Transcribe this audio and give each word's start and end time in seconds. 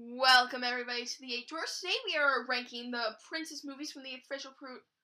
Welcome 0.00 0.62
everybody 0.62 1.04
to 1.06 1.20
the 1.20 1.34
Eight 1.34 1.48
Dwarfs. 1.48 1.80
Today 1.80 1.96
we 2.06 2.16
are 2.16 2.46
ranking 2.48 2.92
the 2.92 3.16
Princess 3.28 3.64
movies 3.64 3.90
from 3.90 4.04
the 4.04 4.14
official 4.14 4.52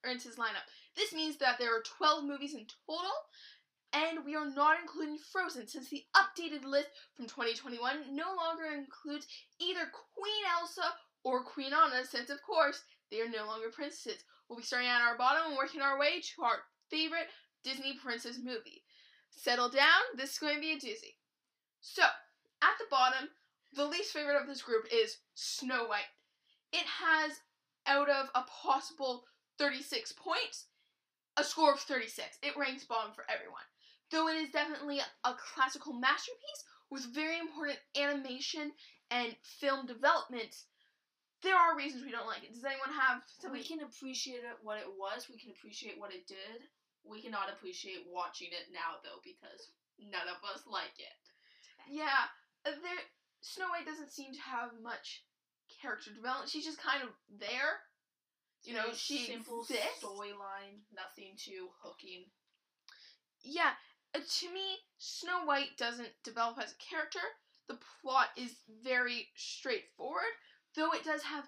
Princess 0.05 0.37
lineup. 0.37 0.71
This 0.95 1.13
means 1.13 1.37
that 1.39 1.59
there 1.59 1.75
are 1.75 1.83
12 1.83 2.23
movies 2.23 2.54
in 2.54 2.64
total, 2.87 3.11
and 3.93 4.25
we 4.25 4.37
are 4.37 4.49
not 4.49 4.79
including 4.80 5.19
Frozen 5.33 5.67
since 5.67 5.91
the 5.91 6.04
updated 6.15 6.65
list 6.65 6.91
from 7.17 7.27
2021 7.27 8.15
no 8.15 8.37
longer 8.38 8.67
includes 8.71 9.27
either 9.59 9.91
Queen 10.15 10.45
Elsa 10.61 10.95
or 11.24 11.42
Queen 11.42 11.72
Anna 11.74 12.04
since 12.04 12.30
of 12.30 12.38
course 12.46 12.84
they 13.11 13.20
are 13.20 13.29
no 13.29 13.46
longer 13.46 13.74
princesses. 13.74 14.22
We'll 14.48 14.61
be 14.61 14.64
starting 14.64 14.88
at 14.88 15.02
our 15.02 15.18
bottom 15.18 15.48
and 15.48 15.56
working 15.56 15.80
our 15.80 15.98
way 15.98 16.20
to 16.20 16.42
our 16.45 16.62
favorite 16.88 17.34
Disney 17.64 17.98
princess 18.00 18.38
movie. 18.38 18.84
Settle 19.30 19.70
down, 19.70 20.14
this 20.16 20.34
is 20.34 20.38
going 20.38 20.54
to 20.54 20.61
be 20.61 20.72
a 20.72 20.76
doozy. 20.76 21.18
So, 21.80 22.04
at 22.62 22.79
the 22.79 22.86
bottom, 22.88 23.30
the 23.75 23.86
least 23.86 24.12
favorite 24.12 24.41
of 24.41 24.46
this 24.46 24.62
group 24.62 24.86
is 24.93 25.18
Snow 25.34 25.86
White. 25.86 26.11
It 26.72 26.86
has, 26.86 27.32
out 27.86 28.08
of 28.08 28.29
a 28.35 28.43
possible 28.43 29.25
36 29.58 30.12
points, 30.12 30.66
a 31.36 31.44
score 31.44 31.72
of 31.72 31.80
36. 31.80 32.39
It 32.42 32.56
ranks 32.56 32.84
bottom 32.84 33.12
for 33.14 33.25
everyone. 33.28 33.66
Though 34.11 34.28
it 34.28 34.36
is 34.36 34.50
definitely 34.50 35.00
a 35.00 35.34
classical 35.34 35.92
masterpiece 35.92 36.62
with 36.91 37.14
very 37.14 37.39
important 37.39 37.78
animation 37.97 38.72
and 39.11 39.34
film 39.42 39.86
development, 39.86 40.55
there 41.42 41.56
are 41.56 41.77
reasons 41.77 42.05
we 42.05 42.14
don't 42.14 42.27
like 42.27 42.44
it. 42.44 42.55
Does 42.55 42.64
anyone 42.64 42.94
have 42.94 43.22
something? 43.41 43.58
We 43.58 43.66
can 43.66 43.83
appreciate 43.83 44.47
it 44.47 44.62
what 44.62 44.78
it 44.78 44.88
was. 44.88 45.28
We 45.28 45.38
can 45.38 45.50
appreciate 45.50 45.98
what 45.98 46.14
it 46.14 46.27
did. 46.27 46.70
We 47.05 47.20
cannot 47.20 47.52
appreciate 47.52 48.06
watching 48.08 48.48
it 48.48 48.72
now 48.72 49.02
though 49.05 49.20
because 49.20 49.75
none 50.00 50.30
of 50.30 50.41
us 50.41 50.64
like 50.64 50.97
it. 50.97 51.20
Yeah, 51.84 52.33
there 52.64 53.05
Snow 53.44 53.69
White 53.69 53.84
doesn't 53.84 54.11
seem 54.11 54.33
to 54.33 54.41
have 54.41 54.70
much 54.83 55.22
character 55.83 56.11
development. 56.11 56.48
She's 56.48 56.64
just 56.64 56.80
kind 56.80 57.02
of 57.02 57.11
there. 57.28 57.84
You 58.64 58.72
know, 58.72 58.94
she 58.94 59.27
simple 59.27 59.66
storyline, 59.69 60.80
nothing 60.96 61.36
too 61.36 61.69
hooking. 61.82 62.24
Yeah, 63.42 63.77
uh, 64.14 64.20
to 64.24 64.46
me, 64.48 64.80
Snow 64.96 65.44
White 65.44 65.77
doesn't 65.77 66.08
develop 66.24 66.56
as 66.58 66.72
a 66.72 66.82
character. 66.91 67.20
The 67.69 67.78
plot 68.00 68.28
is 68.38 68.56
very 68.82 69.28
straightforward, 69.36 70.32
though 70.74 70.92
it 70.92 71.04
does 71.04 71.22
have 71.22 71.44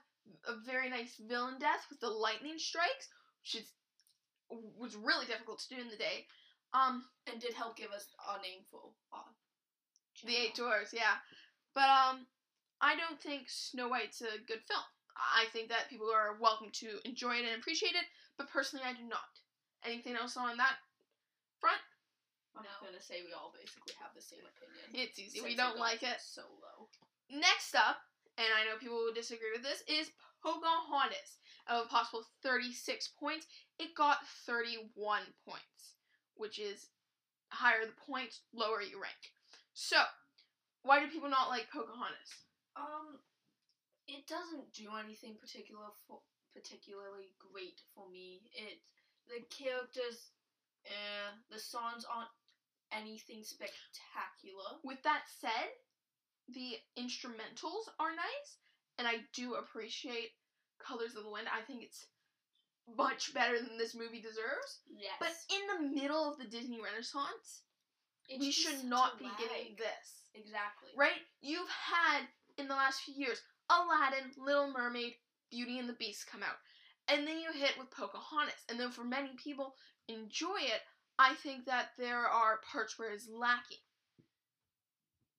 a 0.47 0.61
very 0.67 0.91
nice 0.91 1.17
villain 1.17 1.59
death 1.59 1.87
with 1.89 2.01
the 2.01 2.11
lightning 2.11 2.59
strikes, 2.59 3.09
which 3.41 3.63
is 3.63 3.73
was 4.51 4.95
really 4.95 5.25
difficult 5.25 5.61
to 5.61 5.75
do 5.75 5.81
in 5.81 5.89
the 5.89 5.97
day. 5.97 6.27
Um, 6.75 7.05
and 7.27 7.41
did 7.41 7.55
help 7.55 7.79
give 7.79 7.91
us 7.91 8.05
a 8.29 8.43
name 8.43 8.61
for 8.71 8.93
uh, 9.15 9.33
the 10.27 10.37
Eight 10.37 10.55
Dwarfs, 10.55 10.93
yeah. 10.93 11.17
But 11.77 11.93
um, 11.93 12.25
I 12.81 12.97
don't 12.97 13.21
think 13.21 13.53
Snow 13.53 13.93
White's 13.93 14.25
a 14.25 14.41
good 14.49 14.65
film. 14.65 14.89
I 15.13 15.45
think 15.53 15.69
that 15.69 15.93
people 15.93 16.09
are 16.09 16.41
welcome 16.41 16.73
to 16.81 16.97
enjoy 17.05 17.37
it 17.37 17.45
and 17.45 17.61
appreciate 17.61 17.93
it, 17.93 18.09
but 18.41 18.49
personally, 18.49 18.85
I 18.89 18.97
do 18.97 19.05
not. 19.05 19.29
Anything 19.85 20.17
else 20.17 20.41
on 20.41 20.57
that 20.57 20.81
front? 21.61 21.85
I'm 22.57 22.65
no. 22.65 22.89
gonna 22.89 23.05
say 23.05 23.21
we 23.21 23.37
all 23.37 23.53
basically 23.53 23.93
have 24.01 24.17
the 24.17 24.25
same 24.25 24.41
opinion. 24.41 24.89
It's 24.97 25.21
easy. 25.21 25.45
We 25.45 25.53
don't 25.53 25.77
like 25.77 26.03
it. 26.03 26.17
So 26.25 26.49
low. 26.65 26.89
Next 27.29 27.77
up, 27.77 28.01
and 28.41 28.49
I 28.57 28.65
know 28.65 28.81
people 28.81 28.97
will 28.97 29.13
disagree 29.13 29.53
with 29.53 29.63
this, 29.63 29.85
is 29.85 30.09
Pocahontas. 30.41 31.45
Of 31.69 31.87
a 31.87 31.89
possible 31.89 32.23
36 32.43 33.09
points, 33.21 33.47
it 33.79 33.93
got 33.95 34.25
31 34.47 34.95
points, 35.45 35.99
which 36.37 36.59
is 36.59 36.89
higher 37.49 37.85
the 37.85 37.93
points, 38.07 38.41
lower 38.55 38.81
you 38.81 39.03
rank. 39.03 39.35
So, 39.75 39.99
why 40.87 41.03
do 41.03 41.11
people 41.11 41.29
not 41.29 41.51
like 41.51 41.71
Pocahontas? 41.71 42.33
Um, 42.79 43.19
it 44.07 44.27
doesn't 44.31 44.73
do 44.73 44.95
anything 44.95 45.35
particular 45.35 45.91
for, 46.07 46.23
particularly 46.55 47.35
great 47.43 47.83
for 47.95 48.09
me. 48.09 48.47
It 48.55 48.79
the 49.27 49.43
characters, 49.51 50.31
eh, 50.87 51.31
the 51.51 51.59
songs 51.59 52.07
aren't 52.07 52.31
anything 52.93 53.43
spectacular. 53.43 54.79
With 54.85 55.03
that 55.03 55.27
said, 55.27 55.75
the 56.55 56.79
instrumentals 56.97 57.91
are 57.99 58.15
nice, 58.15 58.51
and 58.99 59.09
I 59.09 59.27
do 59.35 59.55
appreciate 59.55 60.31
Colors 60.79 61.17
of 61.17 61.25
the 61.25 61.31
Wind. 61.31 61.49
I 61.51 61.63
think 61.63 61.83
it's 61.83 62.07
much 62.97 63.35
better 63.35 63.59
than 63.59 63.79
this 63.79 63.95
movie 63.95 64.21
deserves. 64.21 64.81
Yes. 64.87 65.19
But 65.19 65.35
in 65.51 65.63
the 65.67 66.01
middle 66.01 66.31
of 66.31 66.39
the 66.39 66.47
Disney 66.47 66.79
Renaissance, 66.81 67.63
it's 68.29 68.41
we 68.41 68.53
should 68.53 68.85
not 68.85 69.19
be 69.19 69.29
getting 69.39 69.75
this. 69.77 70.26
Exactly. 70.37 70.91
Right? 70.97 71.25
You've 71.41 71.69
had 71.69 72.29
in 72.59 72.69
the 72.69 72.75
last 72.75 73.01
few 73.03 73.15
years 73.15 73.41
Aladdin, 73.71 74.31
Little 74.39 74.73
Mermaid, 74.73 75.15
Beauty 75.51 75.79
and 75.79 75.89
the 75.89 75.95
Beast 75.95 76.27
come 76.31 76.43
out. 76.43 76.59
And 77.09 77.27
then 77.27 77.39
you 77.39 77.53
hit 77.53 77.79
with 77.79 77.91
Pocahontas. 77.91 78.67
And 78.69 78.79
though 78.79 78.91
for 78.91 79.05
many 79.05 79.31
people 79.43 79.75
enjoy 80.09 80.59
it, 80.61 80.83
I 81.19 81.35
think 81.35 81.65
that 81.67 81.91
there 81.99 82.27
are 82.27 82.61
parts 82.71 82.99
where 82.99 83.13
it's 83.13 83.29
lacking. 83.31 83.83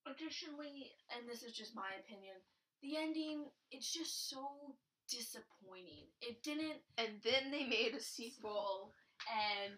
Additionally, 0.08 0.91
and 1.16 1.29
this 1.29 1.44
is 1.44 1.53
just 1.53 1.75
my 1.75 1.91
opinion, 2.00 2.35
the 2.81 2.96
ending, 2.97 3.46
it's 3.72 3.91
just 3.91 4.29
so 4.29 4.75
disappointing. 5.09 6.08
It 6.22 6.41
didn't. 6.44 6.79
And 6.97 7.19
then 7.24 7.52
they 7.52 7.68
made 7.68 7.94
a 7.96 8.02
sequel. 8.02 8.94
And 9.28 9.75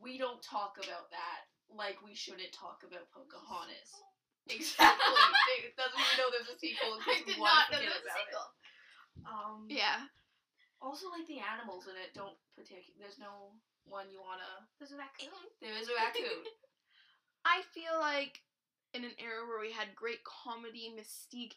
we 0.00 0.18
don't 0.18 0.42
talk 0.42 0.78
about 0.78 1.10
that 1.10 1.50
like 1.74 1.98
we 2.04 2.14
shouldn't 2.14 2.52
talk 2.52 2.82
about 2.86 3.10
Pocahontas. 3.10 3.90
Exactly. 4.48 5.60
it 5.68 5.76
doesn't 5.76 5.98
even 5.98 6.16
know 6.16 6.28
there's 6.32 6.52
a 6.52 6.58
sequel. 6.58 6.96
I 7.04 7.20
did 7.26 7.36
not 7.36 7.68
know 7.68 7.82
there's 7.82 8.06
a 8.06 8.14
sequel. 8.16 8.46
It. 8.48 9.28
Um. 9.28 9.68
Yeah. 9.68 10.08
Also, 10.80 11.12
like 11.12 11.28
the 11.28 11.44
animals 11.44 11.84
in 11.84 11.96
it 12.00 12.16
don't 12.16 12.38
particular. 12.56 12.96
There's 12.96 13.20
no 13.20 13.52
one 13.84 14.08
you 14.08 14.24
wanna. 14.24 14.64
There's 14.80 14.96
a 14.96 15.00
raccoon. 15.00 15.34
There 15.60 15.76
is 15.76 15.92
a 15.92 15.96
raccoon. 15.98 16.48
I 17.44 17.60
feel 17.72 18.00
like 18.00 18.40
in 18.94 19.04
an 19.04 19.16
era 19.18 19.46
where 19.46 19.60
we 19.60 19.72
had 19.72 19.94
great 19.94 20.24
comedy, 20.24 20.92
mystique, 20.92 21.54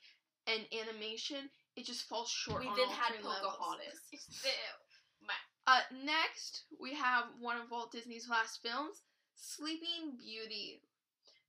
and 0.48 0.64
animation, 0.72 1.50
it 1.76 1.86
just 1.86 2.08
falls 2.08 2.30
short. 2.30 2.62
We 2.62 2.72
did 2.76 2.90
have 2.90 3.16
Pocahontas. 3.22 4.00
uh, 5.68 5.82
next, 6.04 6.64
we 6.80 6.94
have 6.94 7.26
one 7.40 7.58
of 7.58 7.72
Walt 7.72 7.92
Disney's 7.92 8.30
last 8.30 8.62
films, 8.62 9.02
Sleeping 9.36 10.18
Beauty. 10.20 10.82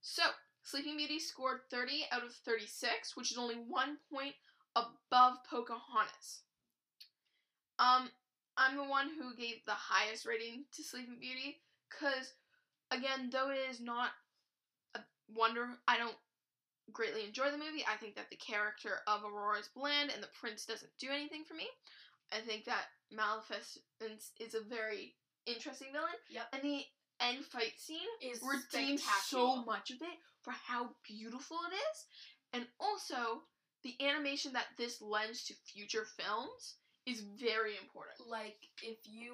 So, 0.01 0.23
Sleeping 0.65 0.97
Beauty 0.97 1.19
scored 1.19 1.59
30 1.69 2.07
out 2.11 2.23
of 2.23 2.33
36, 2.33 3.15
which 3.15 3.31
is 3.31 3.37
only 3.37 3.53
one 3.53 3.97
point 4.11 4.33
above 4.75 5.37
Pocahontas. 5.47 6.41
Um, 7.77 8.09
I'm 8.57 8.75
the 8.75 8.83
one 8.83 9.09
who 9.09 9.35
gave 9.35 9.63
the 9.65 9.73
highest 9.73 10.25
rating 10.25 10.65
to 10.75 10.83
Sleeping 10.83 11.17
Beauty 11.21 11.61
because, 11.87 12.33
again, 12.89 13.29
though 13.31 13.51
it 13.51 13.59
is 13.69 13.79
not 13.79 14.09
a 14.95 15.01
wonder, 15.35 15.67
I 15.87 15.97
don't 15.97 16.17
greatly 16.91 17.23
enjoy 17.25 17.51
the 17.51 17.59
movie. 17.59 17.85
I 17.87 17.97
think 17.97 18.15
that 18.15 18.31
the 18.31 18.35
character 18.35 19.01
of 19.05 19.21
Aurora 19.23 19.59
is 19.59 19.69
bland 19.75 20.09
and 20.11 20.23
the 20.23 20.33
prince 20.39 20.65
doesn't 20.65 20.97
do 20.99 21.09
anything 21.11 21.43
for 21.47 21.53
me. 21.53 21.67
I 22.33 22.39
think 22.39 22.65
that 22.65 22.85
Maleficent 23.11 24.23
is 24.39 24.55
a 24.55 24.67
very 24.67 25.13
interesting 25.45 25.89
villain. 25.93 26.17
Yep. 26.31 26.47
And 26.53 26.63
the 26.63 26.81
end 27.19 27.45
fight 27.45 27.73
scene 27.77 27.99
is 28.19 28.41
redeems 28.41 29.03
so 29.27 29.63
much 29.63 29.91
of 29.91 30.01
it 30.01 30.17
for 30.45 30.53
how 30.53 30.93
beautiful 31.01 31.57
it 31.65 31.73
is, 31.73 31.97
and 32.53 32.67
also 32.79 33.43
the 33.81 33.97
animation 33.99 34.53
that 34.53 34.69
this 34.77 35.01
lends 35.01 35.43
to 35.45 35.53
future 35.65 36.05
films 36.05 36.77
is 37.05 37.25
very 37.37 37.73
important. 37.81 38.21
Like 38.29 38.57
if 38.81 38.97
you 39.05 39.33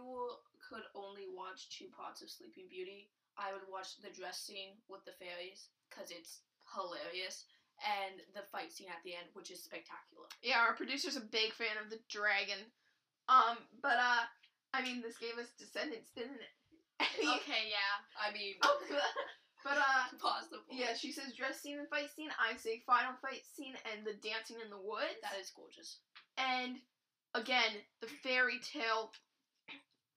could 0.71 0.87
only 0.95 1.27
watch 1.35 1.67
two 1.69 1.91
parts 1.91 2.23
of 2.23 2.31
Sleeping 2.31 2.71
Beauty, 2.71 3.11
I 3.35 3.51
would 3.51 3.67
watch 3.67 3.99
the 3.99 4.11
dress 4.11 4.39
scene 4.39 4.79
with 4.87 5.03
the 5.03 5.15
fairies 5.19 5.67
because 5.91 6.11
it's 6.11 6.43
hilarious 6.71 7.47
and 7.83 8.21
the 8.35 8.47
fight 8.51 8.71
scene 8.71 8.91
at 8.91 9.03
the 9.03 9.15
end, 9.15 9.27
which 9.33 9.51
is 9.51 9.63
spectacular. 9.63 10.27
Yeah, 10.43 10.63
our 10.63 10.75
producer's 10.75 11.15
a 11.17 11.23
big 11.23 11.51
fan 11.51 11.75
of 11.81 11.89
the 11.89 11.99
dragon. 12.07 12.71
Um, 13.27 13.57
but 13.81 13.97
uh, 13.97 14.23
I 14.73 14.83
mean, 14.83 15.01
this 15.01 15.17
gave 15.17 15.35
us 15.39 15.51
Descendants, 15.57 16.11
didn't 16.15 16.39
it? 16.39 16.53
okay, 17.41 17.71
yeah. 17.71 17.95
I 18.15 18.31
mean, 18.31 18.55
but 19.63 19.77
uh, 19.77 20.17
possible. 20.21 20.59
Yeah, 20.69 20.93
she 20.95 21.11
says 21.11 21.33
dress 21.33 21.61
scene 21.61 21.79
and 21.79 21.87
fight 21.89 22.09
scene. 22.15 22.29
I 22.39 22.57
say 22.57 22.83
final 22.85 23.13
fight 23.21 23.41
scene 23.45 23.75
and 23.91 24.05
the 24.05 24.13
dancing 24.27 24.57
in 24.63 24.69
the 24.69 24.77
woods. 24.77 25.21
That 25.23 25.39
is 25.39 25.51
gorgeous. 25.55 25.99
And 26.37 26.77
again, 27.33 27.81
the 28.01 28.07
fairy 28.07 28.59
tale 28.59 29.11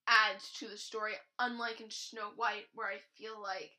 adds 0.06 0.52
to 0.58 0.68
the 0.68 0.76
story, 0.76 1.12
unlike 1.38 1.80
in 1.80 1.90
Snow 1.90 2.30
White, 2.36 2.68
where 2.74 2.88
I 2.88 2.98
feel 3.16 3.40
like 3.40 3.72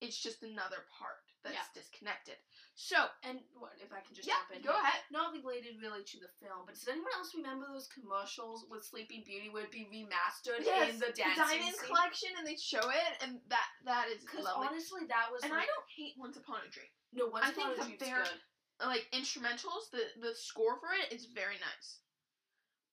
it's 0.00 0.20
just 0.20 0.42
another 0.42 0.84
part 0.98 1.24
that's 1.42 1.56
yeah. 1.56 1.72
disconnected. 1.72 2.36
So, 2.76 2.96
and 3.24 3.40
what 3.56 3.76
if 3.80 3.92
I 3.92 4.04
can 4.04 4.12
just 4.12 4.28
yeah, 4.28 4.40
jump 4.44 4.60
in? 4.60 4.60
Go 4.60 4.76
here. 4.76 4.84
ahead. 4.84 5.00
Not 5.08 5.32
related 5.32 5.80
really 5.80 6.04
to 6.04 6.18
the 6.20 6.28
film, 6.40 6.68
but 6.68 6.76
does 6.76 6.88
anyone 6.88 7.12
else 7.16 7.32
remember 7.32 7.68
those 7.68 7.88
commercials 7.88 8.68
with 8.68 8.84
Sleeping 8.84 9.24
Beauty 9.24 9.48
where 9.48 9.64
it'd 9.64 9.72
be 9.72 9.88
remastered 9.88 10.64
yes, 10.64 10.92
in 10.92 11.00
the 11.00 11.12
dancing 11.12 11.36
the 11.36 11.40
Diamond 11.40 11.76
scene? 11.76 11.88
Collection, 11.88 12.30
and 12.36 12.44
they 12.44 12.56
show 12.60 12.84
it, 12.92 13.12
and 13.24 13.40
that 13.48 13.68
that 13.88 14.12
is 14.12 14.20
Because 14.24 14.48
honestly, 14.48 15.08
that 15.08 15.32
was. 15.32 15.40
And 15.44 15.52
like, 15.52 15.64
I 15.64 15.68
don't 15.68 15.88
hate 15.92 16.16
Once 16.20 16.36
Upon 16.36 16.60
a 16.60 16.68
Dream. 16.68 16.92
No, 17.16 17.28
Once 17.32 17.48
I 17.48 17.56
Upon 17.56 17.72
a 17.72 17.76
Dream's 17.80 18.00
very, 18.00 18.24
good. 18.24 18.86
like 18.86 19.04
instrumentals. 19.16 19.88
The 19.92 20.04
the 20.20 20.32
score 20.36 20.76
for 20.76 20.92
it 20.92 21.08
is 21.12 21.28
very 21.32 21.56
nice. 21.60 22.04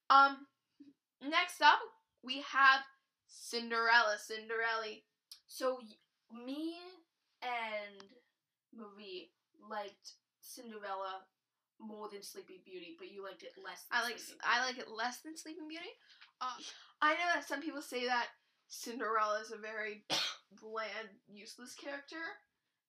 Um, 0.08 0.48
next 1.20 1.60
up 1.60 1.80
we 2.24 2.44
have 2.48 2.82
Cinderella. 3.28 4.16
Cinderella. 4.20 5.04
So 5.48 5.80
y- 5.84 6.44
me 6.46 6.76
and 7.42 8.04
Marie 8.77 9.31
liked 9.69 10.13
Cinderella 10.39 11.25
more 11.79 12.09
than 12.09 12.21
Sleeping 12.24 12.62
Beauty, 12.65 12.95
but 12.97 13.12
you 13.12 13.24
liked 13.24 13.44
it 13.44 13.53
less. 13.57 13.85
Than 13.89 14.00
I 14.00 14.03
like 14.06 14.18
I 14.45 14.65
like 14.65 14.77
it 14.77 14.89
less 14.89 15.21
than 15.21 15.38
Sleeping 15.38 15.68
Beauty. 15.68 15.89
Uh, 16.41 16.53
I 17.01 17.13
know 17.13 17.29
that 17.33 17.47
some 17.47 17.62
people 17.62 17.81
say 17.81 18.06
that 18.06 18.27
Cinderella 18.69 19.41
is 19.41 19.51
a 19.51 19.57
very 19.57 20.06
bland, 20.62 21.09
useless 21.27 21.74
character. 21.75 22.21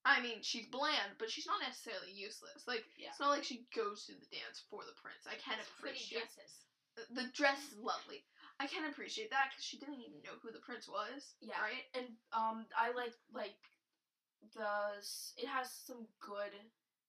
I 0.05 0.23
mean, 0.23 0.41
she's 0.41 0.65
bland, 0.73 1.19
but 1.19 1.29
she's 1.29 1.47
not 1.47 1.61
necessarily 1.61 2.13
useless. 2.15 2.65
Like 2.67 2.85
Yeah. 2.97 3.13
it's 3.13 3.21
not 3.21 3.29
like 3.35 3.45
she 3.45 3.67
goes 3.77 4.07
to 4.07 4.13
the 4.17 4.29
dance 4.33 4.65
for 4.71 4.81
the 4.89 4.97
prince. 4.97 5.27
I 5.29 5.37
can 5.37 5.59
appreciate 5.61 6.25
the 7.13 7.29
dress 7.37 7.59
is 7.71 7.79
lovely. 7.79 8.25
I 8.59 8.67
can 8.67 8.89
appreciate 8.91 9.31
that 9.31 9.51
because 9.55 9.63
she 9.65 9.79
didn't 9.79 10.03
even 10.03 10.19
know 10.27 10.35
who 10.43 10.51
the 10.51 10.65
prince 10.65 10.89
was. 10.89 11.37
Yeah. 11.41 11.61
Right. 11.61 11.87
and 11.95 12.09
um, 12.33 12.67
I 12.75 12.91
like 12.97 13.15
like 13.35 13.55
the 14.55 14.99
s- 14.99 15.35
it 15.37 15.47
has 15.49 15.71
some 15.73 16.07
good 16.21 16.53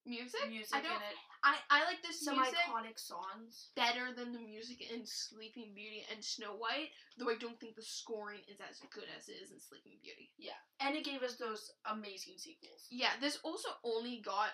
Music. 0.06 0.40
music 0.50 0.74
I 0.74 0.80
in 0.80 0.84
don't. 0.86 0.96
it, 0.96 1.18
I 1.44 1.56
I 1.70 1.84
like 1.86 2.02
this 2.02 2.24
some 2.24 2.38
music 2.38 2.56
iconic 2.66 2.98
songs. 2.98 3.70
better 3.76 4.12
than 4.16 4.32
the 4.34 4.40
music 4.40 4.82
in 4.82 5.06
Sleeping 5.06 5.74
Beauty 5.76 6.04
and 6.12 6.24
Snow 6.24 6.56
White. 6.56 6.90
Though 7.18 7.30
I 7.30 7.36
don't 7.36 7.60
think 7.60 7.76
the 7.76 7.84
scoring 7.84 8.40
is 8.48 8.58
as 8.62 8.80
good 8.92 9.04
as 9.16 9.28
it 9.28 9.34
is 9.44 9.52
in 9.52 9.60
Sleeping 9.60 10.00
Beauty. 10.02 10.32
Yeah, 10.40 10.58
and 10.80 10.96
it 10.96 11.04
gave 11.04 11.22
us 11.22 11.36
those 11.36 11.70
amazing 11.86 12.36
sequels. 12.38 12.88
Yeah, 12.90 13.12
this 13.22 13.38
also 13.44 13.70
only 13.84 14.22
got 14.26 14.50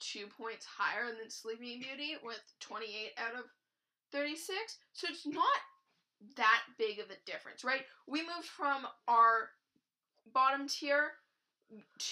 two 0.00 0.26
points 0.36 0.66
higher 0.66 1.06
than 1.18 1.30
Sleeping 1.30 1.80
Beauty 1.80 2.16
with 2.22 2.42
28 2.60 3.12
out 3.16 3.34
of 3.38 3.46
36. 4.12 4.76
So 4.92 5.06
it's 5.08 5.26
not 5.26 5.58
that 6.36 6.62
big 6.76 6.98
of 6.98 7.06
a 7.06 7.16
difference, 7.24 7.64
right? 7.64 7.82
We 8.06 8.20
moved 8.22 8.48
from 8.48 8.86
our 9.06 9.50
bottom 10.34 10.68
tier 10.68 11.12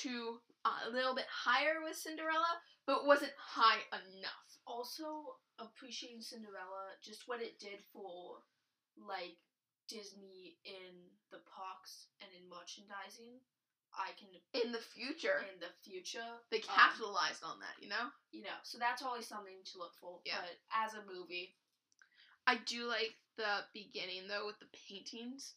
to 0.03 0.39
a 0.65 0.91
little 0.91 1.15
bit 1.15 1.27
higher 1.31 1.83
with 1.83 1.97
Cinderella, 1.97 2.61
but 2.87 3.07
wasn't 3.07 3.33
high 3.39 3.81
enough. 3.93 4.51
Also, 4.67 5.39
appreciating 5.59 6.21
Cinderella, 6.21 6.99
just 7.03 7.29
what 7.29 7.41
it 7.41 7.59
did 7.59 7.79
for 7.93 8.43
like 8.99 9.39
Disney 9.89 10.59
in 10.65 11.07
the 11.31 11.39
parks 11.47 12.11
and 12.21 12.31
in 12.35 12.49
merchandising. 12.51 13.39
I 13.97 14.13
can 14.19 14.29
In 14.53 14.73
the 14.73 14.83
future, 14.83 15.41
in 15.49 15.57
the 15.57 15.73
future 15.81 16.37
they 16.51 16.61
um, 16.61 16.69
capitalized 16.69 17.41
on 17.41 17.57
that, 17.61 17.81
you 17.81 17.89
know? 17.89 18.13
you 18.31 18.43
know, 18.43 18.61
so 18.63 18.77
that's 18.77 19.01
always 19.01 19.25
something 19.25 19.65
to 19.73 19.79
look 19.79 19.95
for. 19.97 20.21
Yeah. 20.27 20.45
But 20.45 20.61
as 20.69 20.93
a 20.93 21.07
movie, 21.09 21.57
I 22.47 22.61
do 22.67 22.85
like 22.85 23.17
the 23.39 23.65
beginning 23.73 24.29
though 24.29 24.45
with 24.45 24.59
the 24.61 24.69
paintings 24.77 25.55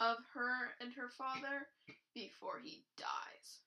of 0.00 0.16
her 0.34 0.74
and 0.80 0.92
her 0.94 1.08
father 1.16 1.68
before 2.14 2.58
he 2.62 2.84
dies. 2.96 3.62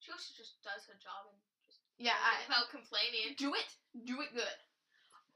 She 0.00 0.12
also 0.12 0.32
just 0.36 0.62
does 0.62 0.84
her 0.86 0.98
job 1.00 1.30
and 1.32 1.40
just 1.66 1.80
Yeah, 1.98 2.16
I, 2.20 2.44
without 2.46 2.68
complaining. 2.70 3.34
do 3.38 3.54
it. 3.54 3.68
Do 4.04 4.20
it 4.20 4.34
good. 4.34 4.58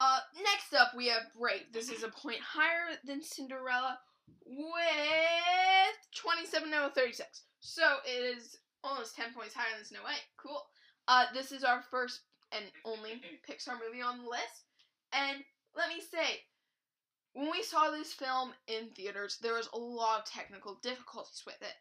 Uh, 0.00 0.20
next 0.44 0.74
up 0.74 0.94
we 0.96 1.06
have 1.08 1.32
Brave. 1.38 1.72
This 1.72 1.90
is 1.90 2.02
a 2.04 2.08
point 2.08 2.40
higher 2.40 2.96
than 3.04 3.22
Cinderella 3.22 3.98
with 4.46 5.96
27 6.14 6.72
out 6.74 6.84
of 6.86 6.94
36. 6.94 7.42
So 7.60 7.82
it 8.06 8.36
is 8.36 8.58
almost 8.84 9.16
10 9.16 9.32
points 9.34 9.54
higher 9.54 9.74
than 9.76 9.84
Snow 9.84 10.02
White. 10.04 10.22
Cool. 10.36 10.62
Uh, 11.08 11.24
this 11.34 11.50
is 11.52 11.64
our 11.64 11.82
first 11.90 12.20
and 12.52 12.64
only 12.84 13.20
Pixar 13.48 13.76
movie 13.84 14.02
on 14.02 14.18
the 14.18 14.28
list. 14.28 14.64
And 15.12 15.38
let 15.76 15.88
me 15.88 16.00
say, 16.00 16.40
when 17.38 17.54
we 17.54 17.62
saw 17.62 17.94
this 17.94 18.10
film 18.10 18.50
in 18.66 18.90
theaters, 18.98 19.38
there 19.38 19.54
was 19.54 19.70
a 19.70 19.78
lot 19.78 20.18
of 20.18 20.26
technical 20.26 20.74
difficulties 20.82 21.46
with 21.46 21.62
it. 21.62 21.78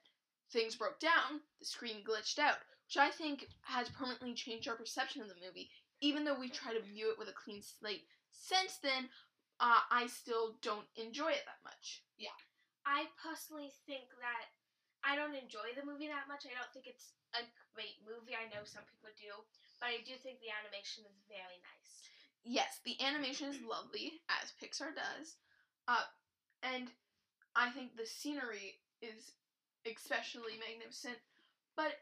Things 0.53 0.77
broke 0.77 1.01
down, 1.01 1.41
the 1.57 1.65
screen 1.65 2.05
glitched 2.05 2.37
out, 2.37 2.61
which 2.85 3.01
I 3.01 3.09
think 3.09 3.49
has 3.65 3.89
permanently 3.89 4.37
changed 4.37 4.69
our 4.69 4.77
perception 4.77 5.25
of 5.25 5.33
the 5.33 5.41
movie. 5.41 5.73
Even 5.97 6.21
though 6.21 6.37
we 6.37 6.53
try 6.53 6.77
to 6.77 6.85
view 6.85 7.09
it 7.09 7.17
with 7.17 7.25
a 7.25 7.33
clean 7.33 7.65
slate 7.65 8.05
since 8.29 8.77
then, 8.85 9.09
uh, 9.57 9.81
I 9.89 10.05
still 10.05 10.61
don't 10.61 10.85
enjoy 10.93 11.33
it 11.33 11.41
that 11.49 11.65
much. 11.65 12.05
Yeah. 12.21 12.37
I 12.85 13.09
personally 13.17 13.73
think 13.89 14.13
that 14.21 14.53
I 15.01 15.17
don't 15.17 15.33
enjoy 15.33 15.73
the 15.73 15.89
movie 15.89 16.05
that 16.05 16.29
much. 16.29 16.45
I 16.45 16.53
don't 16.53 16.69
think 16.69 16.85
it's 16.85 17.17
a 17.33 17.41
great 17.73 17.97
movie. 18.05 18.37
I 18.37 18.45
know 18.53 18.61
some 18.61 18.85
people 18.85 19.09
do, 19.17 19.33
but 19.81 19.89
I 19.89 20.05
do 20.05 20.13
think 20.21 20.37
the 20.37 20.53
animation 20.53 21.01
is 21.09 21.17
very 21.25 21.57
nice. 21.65 22.05
Yes, 22.45 22.77
the 22.85 22.93
animation 23.01 23.49
is 23.49 23.57
lovely, 23.65 24.21
as 24.29 24.53
Pixar 24.61 24.93
does. 24.93 25.35
Uh, 25.87 26.03
and 26.63 26.89
I 27.55 27.69
think 27.69 27.95
the 27.95 28.05
scenery 28.05 28.75
is 29.01 29.31
especially 29.85 30.59
magnificent. 30.59 31.17
But 31.75 31.93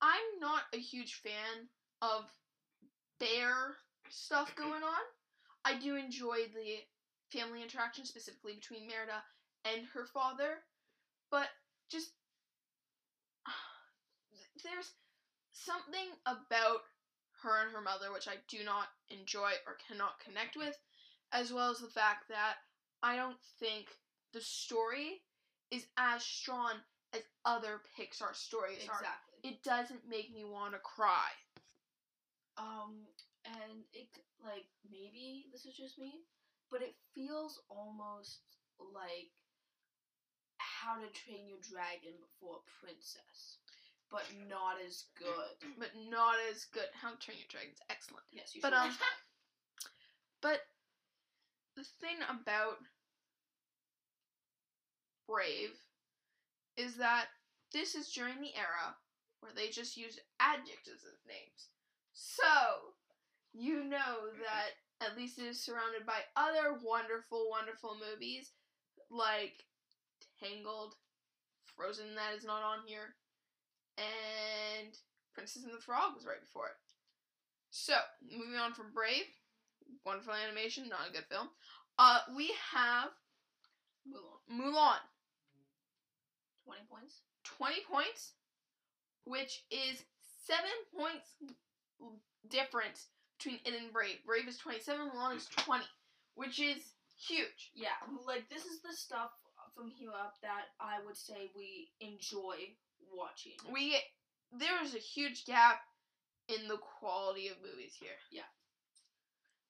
I'm 0.00 0.40
not 0.40 0.62
a 0.72 0.78
huge 0.78 1.14
fan 1.14 1.68
of 2.00 2.24
bear 3.18 3.76
stuff 4.08 4.54
going 4.56 4.82
on. 4.82 5.04
I 5.64 5.78
do 5.78 5.96
enjoy 5.96 6.50
the 6.54 6.82
family 7.30 7.62
interaction, 7.62 8.04
specifically 8.04 8.54
between 8.54 8.86
Merida 8.86 9.22
and 9.64 9.86
her 9.94 10.06
father. 10.06 10.62
But 11.30 11.48
just. 11.90 12.10
There's 14.62 14.92
something 15.52 16.08
about 16.26 16.82
her 17.42 17.62
and 17.62 17.72
her 17.72 17.80
mother 17.80 18.12
which 18.12 18.28
I 18.28 18.38
do 18.48 18.64
not 18.64 18.86
enjoy 19.10 19.50
or 19.66 19.76
cannot 19.88 20.20
connect 20.24 20.56
with, 20.56 20.76
as 21.32 21.52
well 21.52 21.70
as 21.70 21.78
the 21.78 21.88
fact 21.88 22.28
that 22.28 22.56
I 23.02 23.16
don't 23.16 23.40
think 23.58 23.86
the 24.32 24.40
story 24.40 25.22
is 25.70 25.86
as 25.98 26.22
strong 26.22 26.72
as 27.14 27.22
other 27.44 27.80
Pixar 27.98 28.34
stories 28.34 28.78
are. 28.88 29.00
exactly. 29.00 29.38
It 29.42 29.62
doesn't 29.62 30.08
make 30.08 30.32
me 30.32 30.44
want 30.44 30.72
to 30.74 30.78
cry. 30.78 31.28
Um, 32.56 33.08
and 33.44 33.82
it 33.92 34.08
like 34.44 34.66
maybe 34.90 35.46
this 35.52 35.64
is 35.64 35.74
just 35.74 35.98
me, 35.98 36.22
but 36.70 36.82
it 36.82 36.94
feels 37.14 37.60
almost 37.68 38.40
like 38.78 39.32
How 40.58 40.94
to 40.94 41.08
Train 41.10 41.48
Your 41.48 41.58
Dragon 41.58 42.14
before 42.20 42.60
a 42.62 42.64
princess, 42.78 43.58
but 44.10 44.24
not 44.48 44.78
as 44.84 45.04
good. 45.18 45.58
But 45.78 45.90
not 46.10 46.36
as 46.52 46.66
good. 46.70 46.86
How 46.94 47.10
to 47.10 47.18
Train 47.18 47.38
Your 47.38 47.50
Dragon's 47.50 47.82
excellent. 47.90 48.24
Yes, 48.30 48.54
you 48.54 48.62
But, 48.62 48.74
um. 48.74 48.92
But 50.40 50.60
the 51.76 51.84
thing 52.00 52.18
about 52.28 52.78
Brave 55.28 55.76
is 56.76 56.96
that 56.96 57.26
this 57.72 57.94
is 57.94 58.12
during 58.12 58.40
the 58.40 58.54
era 58.56 58.96
where 59.40 59.52
they 59.54 59.68
just 59.68 59.96
used 59.96 60.20
adjectives 60.40 61.04
as 61.04 61.26
names. 61.26 61.68
So, 62.12 62.94
you 63.52 63.84
know 63.84 64.30
that 64.40 65.06
at 65.06 65.16
least 65.16 65.38
it 65.38 65.46
is 65.46 65.60
surrounded 65.60 66.06
by 66.06 66.20
other 66.36 66.78
wonderful, 66.82 67.48
wonderful 67.50 67.96
movies 67.98 68.50
like 69.10 69.64
Tangled, 70.40 70.94
Frozen, 71.76 72.14
that 72.14 72.36
is 72.36 72.44
not 72.44 72.62
on 72.62 72.86
here, 72.86 73.14
and 73.98 74.94
Princess 75.34 75.64
and 75.64 75.72
the 75.72 75.82
Frog 75.82 76.14
was 76.14 76.26
right 76.26 76.40
before 76.40 76.66
it. 76.66 76.78
So, 77.70 77.94
moving 78.22 78.56
on 78.56 78.74
from 78.74 78.92
Brave, 78.92 79.24
wonderful 80.04 80.34
animation, 80.34 80.88
not 80.88 81.08
a 81.08 81.12
good 81.12 81.24
film. 81.30 81.48
Uh, 81.98 82.20
we 82.36 82.52
have 82.72 83.10
Mulan, 84.06 84.72
Mulan, 84.72 85.00
twenty 86.64 86.82
points. 86.90 87.22
20 87.44 87.76
points, 87.90 88.32
which 89.24 89.64
is 89.70 90.02
7 90.46 90.64
points 90.96 91.34
difference 92.48 93.06
between 93.38 93.58
it 93.64 93.80
and 93.80 93.92
Brave. 93.92 94.18
Brave 94.26 94.48
is 94.48 94.58
27, 94.58 95.10
Mulan 95.10 95.36
is 95.36 95.46
20, 95.46 95.84
which 96.34 96.60
is 96.60 96.82
huge. 97.16 97.70
Yeah, 97.74 97.98
like 98.26 98.48
this 98.50 98.64
is 98.64 98.80
the 98.82 98.92
stuff 98.92 99.30
from 99.76 99.90
here 99.90 100.10
up 100.10 100.34
that 100.42 100.74
I 100.80 100.98
would 101.06 101.16
say 101.16 101.50
we 101.56 101.90
enjoy 102.00 102.74
watching. 103.14 103.52
We 103.72 103.96
there 104.52 104.82
is 104.84 104.94
a 104.94 104.98
huge 104.98 105.46
gap 105.46 105.80
in 106.48 106.68
the 106.68 106.76
quality 106.76 107.48
of 107.48 107.56
movies 107.62 107.94
here. 107.98 108.18
Yeah. 108.30 108.50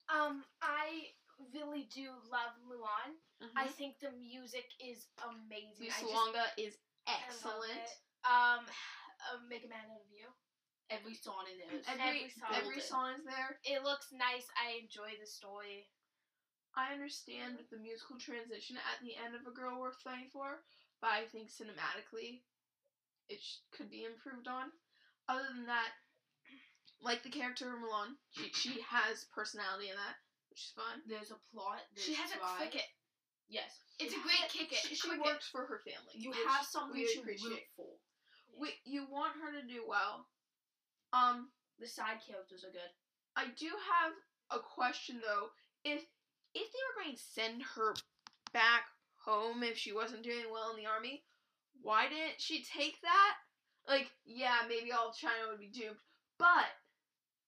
Um, 0.09 0.43
I 0.61 1.13
really 1.55 1.89
do 1.95 2.09
love 2.31 2.53
Mulan. 2.67 3.15
I 3.57 3.65
I 3.65 3.67
think 3.69 3.99
the 4.01 4.13
music 4.13 4.67
is 4.79 5.07
amazing. 5.23 5.89
I 5.91 5.99
Lisa 5.99 6.01
just- 6.03 6.15
Longa 6.15 6.47
is 6.59 6.75
excellent. 7.07 7.89
Um, 8.25 8.63
uh, 9.31 9.39
Make 9.49 9.65
a 9.65 9.71
Man 9.71 9.83
Out 9.91 10.03
of 10.03 10.11
You. 10.11 10.29
Every 10.91 11.15
song 11.17 11.49
in 11.49 11.57
there 11.57 11.73
is 11.73 11.89
Every 11.89 12.05
Every 12.05 12.29
song. 12.29 12.53
every 12.53 12.81
song 12.81 13.09
is 13.17 13.25
there. 13.25 13.57
It 13.65 13.81
looks 13.83 14.13
nice. 14.13 14.45
I 14.61 14.77
enjoy 14.85 15.17
the 15.17 15.27
story. 15.27 15.89
I 16.77 16.93
understand 16.93 17.61
the 17.73 17.81
musical 17.81 18.17
transition 18.21 18.77
at 18.77 19.01
the 19.01 19.17
end 19.17 19.33
of 19.37 19.45
A 19.49 19.53
Girl 19.53 19.81
Worth 19.81 20.01
Fighting 20.05 20.29
For, 20.33 20.61
but 21.01 21.13
I 21.13 21.25
think 21.29 21.49
cinematically 21.49 22.45
it 23.29 23.41
sh- 23.41 23.65
could 23.73 23.89
be 23.89 24.05
improved 24.05 24.49
on. 24.49 24.73
Other 25.29 25.49
than 25.53 25.65
that, 25.69 25.93
like 27.01 27.23
the 27.23 27.33
character 27.33 27.73
of 27.73 27.81
Mulan. 27.81 28.17
She 28.31 28.53
she 28.53 28.81
has 28.85 29.25
personality 29.33 29.89
in 29.89 29.97
that, 29.97 30.17
which 30.51 30.61
is 30.61 30.73
fun. 30.77 31.03
There's 31.09 31.31
a 31.33 31.41
plot. 31.53 31.83
There's 31.95 32.07
She 32.07 32.15
has 32.15 32.33
a 32.33 32.39
drive. 32.41 32.69
Yes. 33.49 33.71
It's 33.99 34.15
a 34.15 34.23
great 34.23 34.49
kick 34.49 34.73
it. 34.73 34.79
She, 34.79 34.95
she 34.95 35.11
works 35.19 35.49
for 35.49 35.67
her 35.67 35.81
family. 35.85 36.15
You 36.15 36.33
have 36.49 36.67
something 36.67 37.01
to 37.01 37.21
root 37.23 37.63
for. 37.77 37.87
We, 38.59 38.75
you 38.85 39.07
want 39.11 39.35
her 39.41 39.53
to 39.61 39.67
do 39.67 39.85
well. 39.87 40.27
Um, 41.13 41.49
The 41.79 41.87
side 41.87 42.19
characters 42.27 42.65
are 42.65 42.73
good. 42.73 42.93
I 43.37 43.47
do 43.59 43.69
have 43.69 44.13
a 44.51 44.61
question 44.61 45.21
though. 45.21 45.49
If 45.85 46.03
if 46.55 46.69
they 46.69 46.83
were 46.93 47.03
going 47.05 47.17
to 47.17 47.23
send 47.23 47.63
her 47.77 47.95
back 48.53 48.85
home 49.25 49.63
if 49.63 49.79
she 49.79 49.93
wasn't 49.93 50.23
doing 50.23 50.45
well 50.53 50.71
in 50.71 50.77
the 50.77 50.89
army, 50.89 51.25
why 51.81 52.09
didn't 52.09 52.39
she 52.39 52.63
take 52.65 53.01
that? 53.03 53.35
Like, 53.89 54.11
yeah, 54.25 54.63
maybe 54.69 54.93
all 54.93 55.09
of 55.09 55.17
China 55.17 55.49
would 55.51 55.59
be 55.61 55.69
doomed, 55.73 55.97
but 56.39 56.69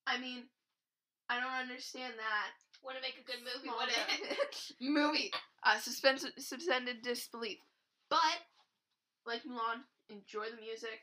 I 0.06 0.18
mean, 0.18 0.44
I 1.28 1.38
don't 1.40 1.52
understand 1.52 2.14
that. 2.16 2.48
Want 2.82 2.96
to 2.96 3.02
make 3.02 3.16
a 3.16 3.24
good 3.24 3.40
movie? 3.40 3.68
It? 3.68 4.72
movie. 4.80 5.30
Uh, 5.64 5.78
suspense, 5.80 6.26
suspended 6.38 7.00
disbelief. 7.02 7.58
But 8.10 8.44
like 9.24 9.42
Mulan, 9.48 9.80
enjoy 10.10 10.52
the 10.52 10.60
music. 10.60 11.00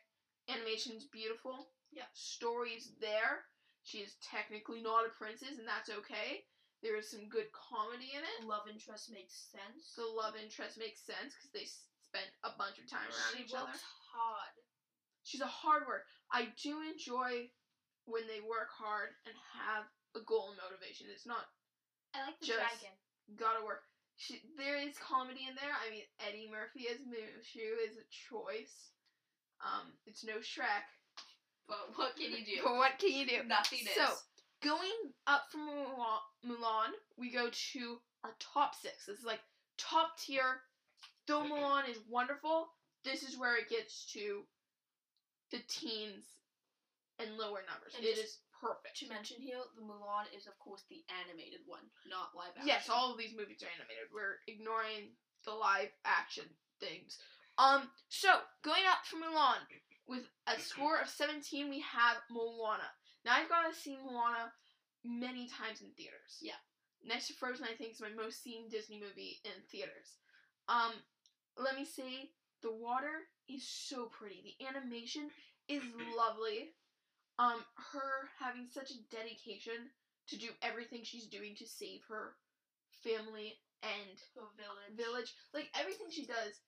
Animation's 0.50 1.06
beautiful. 1.10 1.70
Yeah. 1.92 2.06
Story's 2.14 2.94
there. 3.02 3.46
She 3.84 4.00
is 4.06 4.14
technically 4.22 4.82
not 4.82 5.10
a 5.10 5.18
princess, 5.18 5.58
and 5.58 5.66
that's 5.68 5.90
okay. 5.90 6.46
There 6.86 6.98
is 6.98 7.10
some 7.10 7.26
good 7.30 7.50
comedy 7.54 8.14
in 8.14 8.22
it. 8.22 8.46
Love 8.46 8.70
interest 8.70 9.10
makes 9.10 9.34
sense. 9.50 9.98
The 9.98 10.06
love 10.06 10.38
interest 10.38 10.78
makes 10.78 11.02
sense 11.02 11.34
because 11.34 11.50
they 11.54 11.66
spent 11.66 12.30
a 12.46 12.54
bunch 12.58 12.78
of 12.78 12.86
time 12.90 13.10
around 13.10 13.34
she 13.38 13.44
each 13.50 13.54
other. 13.58 13.74
hard. 14.14 14.54
She's 15.26 15.42
a 15.42 15.50
hard 15.50 15.86
worker. 15.90 16.06
I 16.34 16.50
do 16.62 16.82
enjoy 16.86 17.50
when 18.06 18.26
they 18.30 18.42
work 18.42 18.70
hard 18.74 19.14
and 19.26 19.34
have 19.58 19.86
a 20.18 20.22
goal 20.26 20.54
and 20.54 20.58
motivation. 20.62 21.10
It's 21.10 21.26
not 21.30 21.46
I 22.14 22.26
like 22.30 22.38
the 22.42 22.50
Just- 22.54 22.62
dragon. 22.62 22.94
gotta 23.38 23.62
work. 23.66 23.86
She, 24.22 24.38
there 24.56 24.78
is 24.78 24.94
comedy 25.02 25.50
in 25.50 25.56
there. 25.58 25.74
I 25.74 25.90
mean, 25.90 26.06
Eddie 26.22 26.46
Murphy 26.46 26.86
as 26.94 27.02
Mushu 27.02 27.74
is 27.90 27.98
a 27.98 28.06
choice. 28.30 28.94
Um, 29.66 29.90
it's 30.06 30.24
no 30.24 30.38
Shrek, 30.38 30.86
But 31.68 31.90
what 31.96 32.16
can 32.16 32.30
you 32.30 32.46
do? 32.46 32.62
but 32.64 32.76
what 32.76 33.00
can 33.00 33.12
you 33.12 33.26
do? 33.26 33.42
Nothing 33.48 33.80
is. 33.80 33.96
So, 33.96 34.14
going 34.62 35.10
up 35.26 35.46
from 35.52 35.62
Mulan, 35.62 36.22
Mulan, 36.46 36.94
we 37.18 37.32
go 37.32 37.50
to 37.50 37.98
our 38.24 38.36
top 38.40 38.76
six. 38.76 39.06
This 39.08 39.18
is 39.20 39.26
like 39.26 39.42
top 39.80 40.18
tier. 40.20 40.62
Though 41.28 41.42
Mulan 41.44 41.90
is 41.90 41.98
wonderful, 42.08 42.68
this 43.04 43.24
is 43.24 43.40
where 43.40 43.58
it 43.58 43.70
gets 43.70 44.06
to 44.14 44.44
the 45.52 45.60
teens 45.68 46.26
and 47.18 47.38
lower 47.38 47.62
numbers. 47.66 47.94
And 47.98 48.06
it 48.06 48.16
just 48.16 48.24
is 48.24 48.38
perfect. 48.62 48.98
to 49.02 49.10
mention 49.10 49.42
here, 49.42 49.58
the 49.76 49.82
Mulan 49.82 50.30
is 50.38 50.46
of 50.46 50.54
course 50.62 50.86
the 50.88 51.02
animated 51.26 51.66
one, 51.66 51.84
not 52.06 52.38
live 52.38 52.54
action. 52.54 52.70
Yes, 52.70 52.88
all 52.88 53.12
of 53.12 53.18
these 53.18 53.34
movies 53.34 53.66
are 53.66 53.74
animated. 53.74 54.14
We're 54.14 54.40
ignoring 54.46 55.18
the 55.44 55.58
live 55.58 55.90
action 56.06 56.46
things. 56.80 57.18
Um, 57.58 57.90
so 58.10 58.30
going 58.64 58.86
up 58.86 59.06
from 59.06 59.26
Mulan 59.26 59.66
with 60.08 60.30
a 60.48 60.60
score 60.60 61.00
of 61.02 61.10
17, 61.10 61.70
we 61.70 61.82
have 61.82 62.18
Moana. 62.30 62.90
Now 63.26 63.36
I've 63.38 63.50
got 63.50 63.70
to 63.70 63.76
see 63.76 63.98
Moana 63.98 64.54
many 65.04 65.50
times 65.50 65.82
in 65.82 65.90
theaters. 65.98 66.40
Yeah. 66.42 66.60
Next 67.04 67.28
to 67.28 67.34
Frozen, 67.34 67.66
I 67.66 67.76
think 67.76 67.94
is 67.94 68.02
my 68.02 68.14
most 68.16 68.44
seen 68.44 68.70
Disney 68.70 69.00
movie 69.00 69.42
in 69.44 69.58
theaters. 69.72 70.22
Um, 70.70 70.94
let 71.58 71.76
me 71.76 71.86
say 71.86 72.30
the 72.62 72.72
water 72.72 73.26
is 73.50 73.68
so 73.68 74.06
pretty. 74.06 74.56
The 74.60 74.66
animation 74.68 75.30
is 75.68 75.82
lovely. 76.18 76.74
Um, 77.42 77.66
her 77.92 78.30
having 78.40 78.68
such 78.70 78.92
a 78.92 79.02
dedication 79.10 79.90
to 80.28 80.38
do 80.38 80.50
everything 80.62 81.02
she's 81.04 81.26
doing 81.26 81.56
to 81.58 81.66
save 81.66 82.02
her 82.08 82.36
family 83.04 83.58
and 83.82 84.20
Her 84.36 84.46
village. 84.56 84.96
village. 84.96 85.34
Like 85.54 85.70
everything 85.80 86.08
she 86.12 86.26
does 86.28 86.62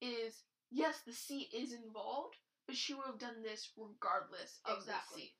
is 0.00 0.42
yes, 0.70 1.02
the 1.06 1.12
sea 1.12 1.48
is 1.54 1.72
involved, 1.74 2.34
but 2.66 2.76
she 2.76 2.94
would 2.94 3.04
have 3.06 3.18
done 3.18 3.42
this 3.42 3.68
regardless 3.76 4.58
of 4.64 4.78
Exactly. 4.78 5.20
the 5.20 5.26
sea. 5.26 5.32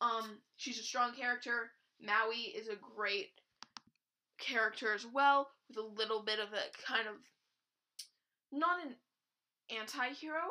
Um, 0.00 0.38
she's 0.56 0.80
a 0.80 0.82
strong 0.82 1.14
character. 1.14 1.70
Maui 2.00 2.50
is 2.58 2.68
a 2.68 2.76
great 2.96 3.30
character 4.38 4.92
as 4.94 5.06
well, 5.06 5.48
with 5.68 5.76
a 5.78 5.82
little 5.82 6.22
bit 6.24 6.40
of 6.40 6.48
a 6.52 6.62
kind 6.84 7.06
of 7.06 7.14
not 8.50 8.84
an 8.84 8.94
anti-hero, 9.70 10.42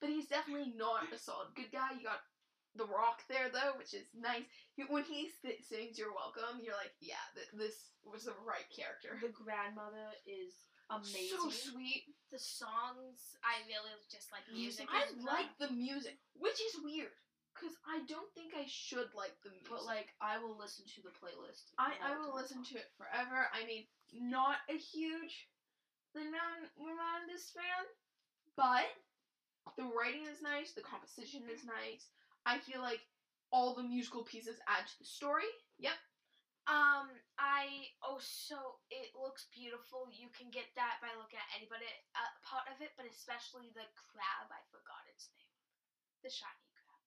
but 0.00 0.10
he's 0.10 0.26
definitely 0.28 0.72
not 0.76 1.12
a 1.12 1.18
solid 1.18 1.48
good 1.56 1.72
guy. 1.72 1.90
You 1.98 2.04
got 2.04 2.20
the 2.76 2.86
Rock 2.86 3.24
there 3.28 3.48
though, 3.52 3.76
which 3.78 3.94
is 3.94 4.06
nice. 4.14 4.44
He- 4.76 4.84
When 4.88 5.04
he 5.04 5.30
sings 5.30 5.98
"You're 5.98 6.14
Welcome," 6.14 6.60
you're 6.62 6.76
like, 6.76 6.94
yeah, 7.00 7.22
th- 7.34 7.50
this 7.52 7.90
was 8.04 8.24
the 8.24 8.36
right 8.44 8.68
character. 8.70 9.18
The 9.20 9.32
grandmother 9.32 10.12
is 10.26 10.54
amazing. 10.90 11.38
So 11.38 11.50
sweet. 11.50 12.04
The 12.30 12.38
songs, 12.38 13.36
I 13.42 13.62
really 13.66 13.94
just 14.10 14.30
like 14.32 14.44
music. 14.52 14.88
I 14.90 15.06
like 15.24 15.56
the 15.58 15.70
music, 15.70 16.18
which 16.34 16.60
is 16.60 16.82
weird 16.82 17.12
because 17.54 17.76
I 17.88 18.04
don't 18.06 18.28
think 18.34 18.52
I 18.54 18.66
should 18.68 19.08
like 19.14 19.34
the 19.42 19.50
music. 19.50 19.70
But 19.70 19.84
like, 19.84 20.12
I 20.20 20.38
will 20.38 20.56
listen 20.58 20.84
to 20.84 21.02
the 21.02 21.14
playlist. 21.16 21.72
I, 21.78 21.96
I 22.02 22.18
will 22.18 22.34
listen 22.34 22.58
times. 22.58 22.70
to 22.70 22.78
it 22.78 22.92
forever. 22.98 23.48
I 23.54 23.64
mean, 23.64 23.86
not 24.12 24.58
a 24.68 24.76
huge 24.76 25.48
Lin 26.14 26.32
This 27.28 27.52
fan, 27.52 27.84
but 28.56 28.88
the 29.76 29.84
writing 29.92 30.24
is 30.24 30.40
nice, 30.40 30.72
the 30.72 30.80
composition 30.80 31.42
is 31.52 31.64
nice. 31.64 32.08
I 32.46 32.62
feel 32.62 32.80
like 32.80 33.02
all 33.50 33.74
the 33.74 33.82
musical 33.82 34.22
pieces 34.22 34.56
add 34.70 34.86
to 34.86 34.96
the 35.02 35.04
story. 35.04 35.50
Yep. 35.82 35.98
Um, 36.66 37.10
I 37.38 37.94
oh 38.02 38.18
so 38.18 38.58
it 38.90 39.14
looks 39.14 39.46
beautiful. 39.54 40.10
You 40.10 40.26
can 40.34 40.50
get 40.50 40.66
that 40.74 40.98
by 40.98 41.14
looking 41.14 41.38
at 41.38 41.50
anybody 41.54 41.86
uh, 42.18 42.32
part 42.42 42.66
of 42.70 42.82
it, 42.82 42.90
but 42.98 43.06
especially 43.06 43.70
the 43.74 43.86
crab. 44.10 44.50
I 44.50 44.62
forgot 44.74 45.02
its 45.10 45.30
name. 45.30 45.54
The 46.26 46.30
shiny 46.30 46.66
crab. 46.74 47.02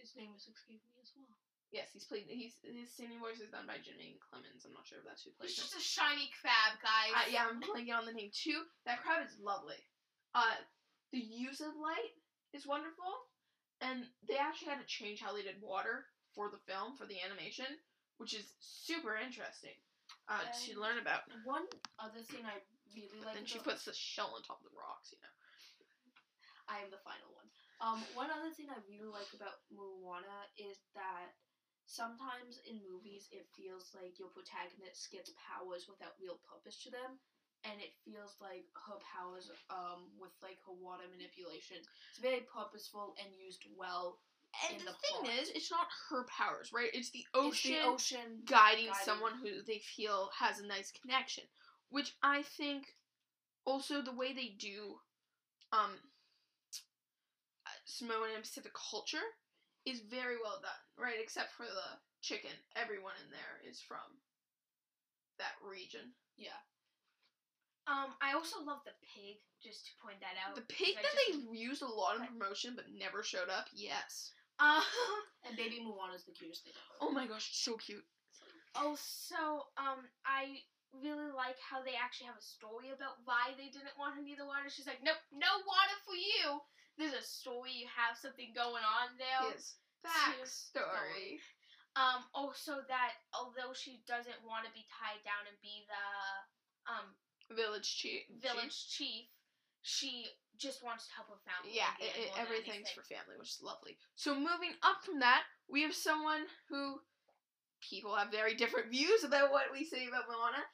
His 0.00 0.16
name 0.16 0.32
is 0.32 0.48
escaping 0.48 0.88
me 0.96 1.04
as 1.04 1.12
well. 1.12 1.28
Yes, 1.68 1.92
he's 1.92 2.08
played. 2.08 2.24
He's 2.24 2.56
his 2.64 2.88
singing 2.88 3.20
voice 3.20 3.44
is 3.44 3.52
done 3.52 3.68
by 3.68 3.76
Jemaine 3.84 4.16
Clement. 4.24 4.64
I'm 4.64 4.72
not 4.72 4.88
sure 4.88 4.96
if 5.00 5.04
that's 5.04 5.20
who 5.28 5.36
plays 5.36 5.52
It's 5.52 5.60
it. 5.60 5.68
just 5.68 5.76
a 5.76 5.84
shiny 5.84 6.32
crab, 6.40 6.80
guys. 6.80 7.12
Uh, 7.12 7.28
yeah, 7.28 7.44
I'm 7.44 7.60
blanking 7.60 7.92
on 7.92 8.08
the 8.08 8.16
name 8.16 8.32
too. 8.32 8.64
That 8.88 9.04
crab 9.04 9.20
is 9.28 9.36
lovely. 9.36 9.76
Uh, 10.32 10.56
the 11.12 11.20
use 11.20 11.60
of 11.60 11.76
light 11.76 12.16
is 12.56 12.64
wonderful, 12.64 13.27
and 13.80 14.06
they 14.26 14.36
actually 14.36 14.70
had 14.70 14.82
to 14.82 14.88
change 14.88 15.20
how 15.20 15.34
they 15.34 15.42
did 15.42 15.60
water 15.62 16.06
for 16.34 16.50
the 16.50 16.60
film 16.66 16.96
for 16.96 17.06
the 17.06 17.18
animation, 17.22 17.68
which 18.18 18.34
is 18.34 18.54
super 18.58 19.16
interesting 19.16 19.74
uh, 20.28 20.44
to 20.66 20.78
learn 20.78 20.98
about. 20.98 21.26
One 21.44 21.64
other 21.98 22.22
thing 22.26 22.44
I 22.44 22.58
really 22.94 23.22
like. 23.24 23.34
Then 23.34 23.46
she 23.48 23.62
puts 23.62 23.84
the 23.84 23.94
shell 23.94 24.34
on 24.34 24.42
top 24.42 24.60
of 24.60 24.68
the 24.68 24.76
rocks, 24.76 25.14
you 25.14 25.20
know. 25.22 25.34
I 26.68 26.84
am 26.84 26.92
the 26.92 27.00
final 27.00 27.32
one. 27.32 27.48
Um, 27.80 28.02
one 28.12 28.28
other 28.28 28.50
thing 28.52 28.68
I 28.68 28.76
really 28.90 29.08
like 29.08 29.30
about 29.32 29.62
Moana 29.70 30.50
is 30.58 30.82
that 30.98 31.32
sometimes 31.88 32.60
in 32.68 32.82
movies 32.84 33.30
it 33.32 33.48
feels 33.56 33.94
like 33.96 34.18
your 34.20 34.28
protagonist 34.34 35.08
gets 35.08 35.32
powers 35.38 35.88
without 35.88 36.18
real 36.20 36.42
purpose 36.44 36.82
to 36.84 36.90
them, 36.92 37.16
and 37.64 37.80
it 37.80 37.94
feels 38.04 38.36
like 38.40 38.66
her 38.86 38.98
powers, 39.02 39.50
um, 39.70 40.06
with 40.18 40.32
like 40.42 40.58
her 40.66 40.74
water 40.74 41.04
manipulation, 41.10 41.78
it's 42.10 42.22
very 42.22 42.46
purposeful 42.46 43.14
and 43.18 43.28
used 43.34 43.64
well. 43.76 44.18
And 44.70 44.80
the, 44.80 44.90
the 44.90 44.96
thing 44.98 45.20
plot. 45.28 45.38
is, 45.42 45.50
it's 45.54 45.70
not 45.70 45.86
her 46.10 46.24
powers, 46.26 46.70
right? 46.72 46.90
It's 46.92 47.10
the 47.10 47.26
It's 47.34 47.34
ocean, 47.34 47.76
the 47.82 47.88
ocean 47.88 48.42
guiding, 48.46 48.86
guiding. 48.86 49.04
someone 49.04 49.32
who 49.42 49.62
they 49.66 49.78
feel 49.96 50.30
has 50.38 50.58
a 50.58 50.66
nice 50.66 50.90
connection, 50.90 51.44
which 51.90 52.14
I 52.22 52.42
think 52.42 52.86
also 53.66 54.00
the 54.00 54.14
way 54.14 54.32
they 54.32 54.56
do 54.58 54.96
um 55.72 55.92
Samoan 57.84 58.30
and 58.34 58.42
Pacific 58.42 58.72
culture 58.74 59.24
is 59.84 60.00
very 60.00 60.36
well 60.42 60.60
done, 60.60 60.82
right? 60.96 61.16
Except 61.20 61.52
for 61.52 61.64
the 61.64 61.88
chicken, 62.20 62.52
everyone 62.76 63.14
in 63.24 63.30
there 63.30 63.60
is 63.68 63.80
from 63.80 64.04
that 65.38 65.56
region. 65.64 66.12
Yeah. 66.36 66.56
Um, 67.88 68.12
I 68.20 68.36
also 68.36 68.60
love 68.62 68.84
the 68.84 68.92
pig. 69.00 69.40
Just 69.58 69.86
to 69.90 69.92
point 70.04 70.20
that 70.22 70.38
out. 70.38 70.54
The 70.54 70.62
pig 70.70 70.94
that 70.94 71.02
just- 71.02 71.16
they 71.50 71.56
used 71.56 71.82
a 71.82 71.88
lot 71.88 72.14
in 72.20 72.26
promotion 72.28 72.76
but 72.76 72.86
never 72.94 73.24
showed 73.24 73.48
up. 73.50 73.66
Yes. 73.74 74.30
Uh, 74.60 74.82
And 75.48 75.56
baby 75.56 75.80
Moana 75.82 76.14
is 76.14 76.24
the 76.24 76.32
cutest 76.36 76.62
thing 76.64 76.74
ever. 76.76 76.98
Oh 77.00 77.10
my 77.10 77.26
gosh, 77.26 77.50
so 77.56 77.76
cute. 77.76 78.04
also, 78.74 79.66
um, 79.78 80.06
I 80.26 80.62
really 80.92 81.30
like 81.34 81.58
how 81.58 81.82
they 81.82 81.94
actually 81.98 82.26
have 82.30 82.38
a 82.38 82.42
story 82.44 82.90
about 82.94 83.18
why 83.24 83.54
they 83.58 83.70
didn't 83.72 83.96
want 83.98 84.14
her 84.14 84.22
near 84.22 84.36
the 84.38 84.46
water. 84.46 84.70
She's 84.70 84.86
like, 84.86 85.02
nope, 85.02 85.18
no 85.32 85.50
water 85.66 85.96
for 86.06 86.14
you. 86.14 86.60
There's 86.98 87.14
a 87.14 87.22
story. 87.22 87.72
You 87.74 87.86
have 87.90 88.18
something 88.18 88.50
going 88.54 88.82
on 88.82 89.14
there. 89.18 89.54
His 89.54 89.78
backstory. 90.02 91.38
Um, 91.98 92.22
also 92.34 92.82
that 92.86 93.18
although 93.34 93.74
she 93.74 94.02
doesn't 94.06 94.38
want 94.46 94.66
to 94.66 94.72
be 94.74 94.86
tied 94.86 95.18
down 95.26 95.46
and 95.50 95.58
be 95.62 95.82
the 95.90 96.06
um 96.86 97.06
Village 97.50 97.96
chief. 97.96 98.22
village 98.42 98.88
chief, 98.90 99.26
she 99.82 100.26
just 100.58 100.84
wants 100.84 101.06
to 101.06 101.12
help 101.14 101.28
her 101.30 101.40
family. 101.48 101.72
Yeah, 101.76 101.92
it, 102.00 102.12
it- 102.18 102.32
everything's 102.38 102.90
for 102.90 103.02
family, 103.02 103.36
which 103.38 103.56
is 103.56 103.60
lovely. 103.62 103.96
So 104.16 104.34
moving 104.34 104.74
up 104.82 105.04
from 105.04 105.20
that, 105.20 105.42
we 105.68 105.82
have 105.82 105.94
someone 105.94 106.44
who 106.68 107.00
people 107.80 108.14
have 108.16 108.30
very 108.30 108.54
different 108.54 108.90
views 108.96 109.24
about 109.24 109.50
what 109.52 109.72
we 109.72 109.84
say 109.84 110.06
about 110.08 110.28
Moana. 110.28 110.64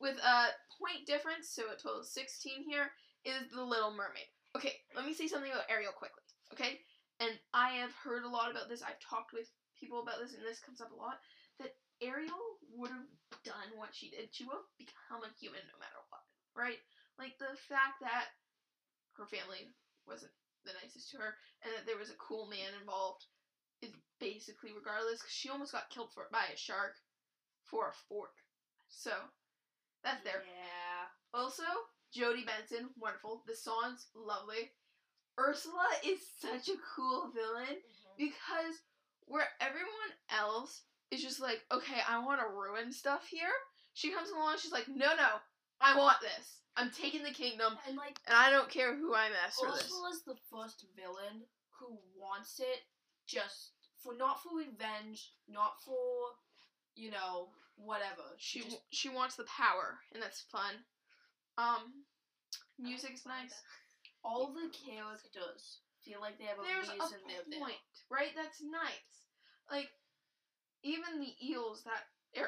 With 0.00 0.18
a 0.22 0.54
point 0.78 1.06
difference, 1.06 1.50
so 1.50 1.72
a 1.72 1.76
total 1.76 2.00
of 2.00 2.06
16 2.06 2.62
here, 2.68 2.92
is 3.26 3.50
The 3.50 3.62
Little 3.64 3.90
Mermaid. 3.90 4.30
Okay, 4.54 4.74
let 4.94 5.04
me 5.04 5.12
say 5.12 5.26
something 5.26 5.50
about 5.50 5.66
Ariel 5.68 5.90
quickly, 5.92 6.22
okay? 6.54 6.78
And 7.18 7.34
I 7.52 7.82
have 7.82 7.90
heard 7.98 8.22
a 8.22 8.30
lot 8.30 8.50
about 8.50 8.68
this. 8.70 8.80
I've 8.82 9.02
talked 9.02 9.34
with 9.34 9.50
people 9.74 9.98
about 10.00 10.22
this, 10.22 10.34
and 10.38 10.42
this 10.46 10.62
comes 10.62 10.80
up 10.80 10.94
a 10.94 10.98
lot. 10.98 11.18
That 11.58 11.74
Ariel 12.00 12.62
would 12.78 12.94
have 12.94 13.10
done 13.42 13.74
what 13.74 13.90
she 13.90 14.08
did. 14.10 14.30
She 14.30 14.46
would 14.46 14.54
have 14.54 14.70
become 14.78 15.26
a 15.26 15.34
human 15.34 15.66
no 15.66 15.76
matter 15.82 15.98
what, 15.98 16.07
right? 16.58 16.82
Like 17.18 17.38
the 17.38 17.54
fact 17.70 18.02
that 18.02 18.34
her 19.14 19.26
family 19.26 19.70
wasn't 20.06 20.32
the 20.66 20.74
nicest 20.82 21.10
to 21.12 21.18
her, 21.18 21.34
and 21.62 21.70
that 21.74 21.86
there 21.86 21.98
was 21.98 22.10
a 22.10 22.18
cool 22.18 22.46
man 22.50 22.74
involved 22.80 23.24
is 23.80 23.94
basically 24.18 24.74
regardless. 24.74 25.22
Cause 25.22 25.30
she 25.30 25.48
almost 25.48 25.72
got 25.72 25.90
killed 25.90 26.10
for 26.12 26.26
by 26.32 26.50
a 26.52 26.56
shark 26.58 26.98
for 27.62 27.88
a 27.88 27.98
fork. 28.08 28.34
So 28.88 29.12
that's 30.02 30.22
there. 30.24 30.42
Yeah. 30.42 31.06
Also, 31.32 31.62
Jodi 32.12 32.44
Benson, 32.44 32.90
wonderful. 32.98 33.42
The 33.46 33.54
song's 33.54 34.06
lovely. 34.14 34.72
Ursula 35.38 35.86
is 36.04 36.18
such 36.40 36.68
a 36.68 36.78
cool 36.96 37.30
villain 37.30 37.76
Mhm. 37.78 38.16
because 38.16 38.82
where 39.26 39.48
everyone 39.60 40.12
else 40.30 40.82
is 41.10 41.22
just 41.22 41.40
like, 41.40 41.64
okay, 41.70 42.00
I 42.08 42.18
want 42.18 42.40
to 42.40 42.48
ruin 42.48 42.92
stuff 42.92 43.26
here. 43.28 43.52
She 43.94 44.10
comes 44.10 44.30
along, 44.30 44.58
she's 44.58 44.72
like, 44.72 44.88
no, 44.88 45.14
no, 45.16 45.40
I 45.80 45.96
want 45.96 46.20
this. 46.20 46.60
I'm 46.76 46.90
taking 46.90 47.22
the 47.22 47.30
kingdom, 47.34 47.76
And 47.88 47.96
like 47.96 48.18
and 48.26 48.36
I 48.36 48.50
don't 48.50 48.68
care 48.70 48.94
who 48.94 49.14
I 49.14 49.28
mess 49.30 49.58
this. 49.60 49.82
Ursula's 49.84 50.22
the 50.26 50.36
first 50.50 50.86
villain 50.94 51.42
who 51.78 51.98
wants 52.18 52.60
it 52.60 52.82
just 53.26 53.72
for 54.02 54.14
not 54.14 54.42
for 54.42 54.56
revenge, 54.58 55.32
not 55.48 55.74
for 55.84 56.38
you 56.94 57.10
know 57.10 57.48
whatever. 57.76 58.22
She 58.38 58.60
just 58.62 58.78
she 58.90 59.08
wants 59.08 59.36
the 59.36 59.44
power, 59.44 59.98
and 60.14 60.22
that's 60.22 60.42
fun. 60.52 60.74
Um, 61.58 62.06
music's 62.78 63.26
nice. 63.26 63.54
all 64.22 64.54
the 64.54 64.70
characters 64.70 65.80
feel 66.04 66.20
like 66.20 66.38
they 66.38 66.44
have 66.44 66.58
a 66.58 66.62
There's 66.62 66.90
reason 66.90 67.18
a 67.24 67.28
they're 67.28 67.50
there. 67.50 67.60
point, 67.60 67.82
right? 68.10 68.30
That's 68.36 68.62
nice. 68.62 69.26
Like 69.70 69.88
even 70.82 71.18
the 71.20 71.34
eels 71.42 71.82
that 71.84 72.06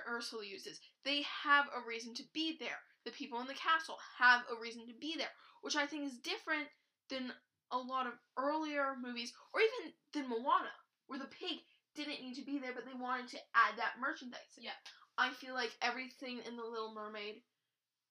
Ursula 0.08 0.44
uses, 0.46 0.80
they 1.04 1.22
have 1.44 1.66
a 1.74 1.86
reason 1.86 2.14
to 2.14 2.22
be 2.32 2.56
there. 2.60 2.78
The 3.04 3.10
people 3.12 3.40
in 3.40 3.46
the 3.46 3.54
castle 3.54 3.96
have 4.18 4.42
a 4.50 4.60
reason 4.60 4.86
to 4.86 4.94
be 5.00 5.16
there, 5.16 5.32
which 5.62 5.76
I 5.76 5.86
think 5.86 6.04
is 6.06 6.18
different 6.18 6.68
than 7.08 7.32
a 7.72 7.78
lot 7.78 8.06
of 8.06 8.12
earlier 8.36 8.94
movies, 9.00 9.32
or 9.54 9.60
even 9.60 9.92
than 10.12 10.28
Moana, 10.28 10.72
where 11.06 11.18
the 11.18 11.26
pig 11.26 11.58
didn't 11.94 12.20
need 12.22 12.34
to 12.34 12.44
be 12.44 12.58
there, 12.58 12.72
but 12.74 12.84
they 12.84 12.94
wanted 12.94 13.28
to 13.28 13.38
add 13.54 13.76
that 13.78 13.98
merchandise. 14.00 14.54
Yeah. 14.58 14.76
I 15.18 15.30
feel 15.30 15.54
like 15.54 15.70
everything 15.82 16.38
in 16.46 16.56
the 16.56 16.64
Little 16.64 16.92
Mermaid, 16.94 17.42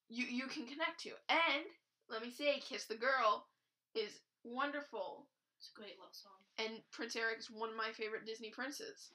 you 0.08 0.26
you 0.26 0.46
can 0.46 0.66
connect 0.66 1.00
to, 1.02 1.10
and 1.28 1.64
let 2.08 2.22
me 2.22 2.30
say, 2.30 2.58
Kiss 2.60 2.86
the 2.86 2.96
Girl 2.96 3.46
is 3.94 4.18
wonderful 4.44 5.28
It's 5.58 5.70
a 5.74 5.78
great 5.78 5.98
love 5.98 6.14
song. 6.14 6.32
and 6.58 6.82
Prince 6.92 7.16
Eric 7.16 7.38
is 7.38 7.50
one 7.50 7.70
of 7.70 7.76
my 7.76 7.90
favorite 7.92 8.26
Disney 8.26 8.50
princes. 8.50 9.10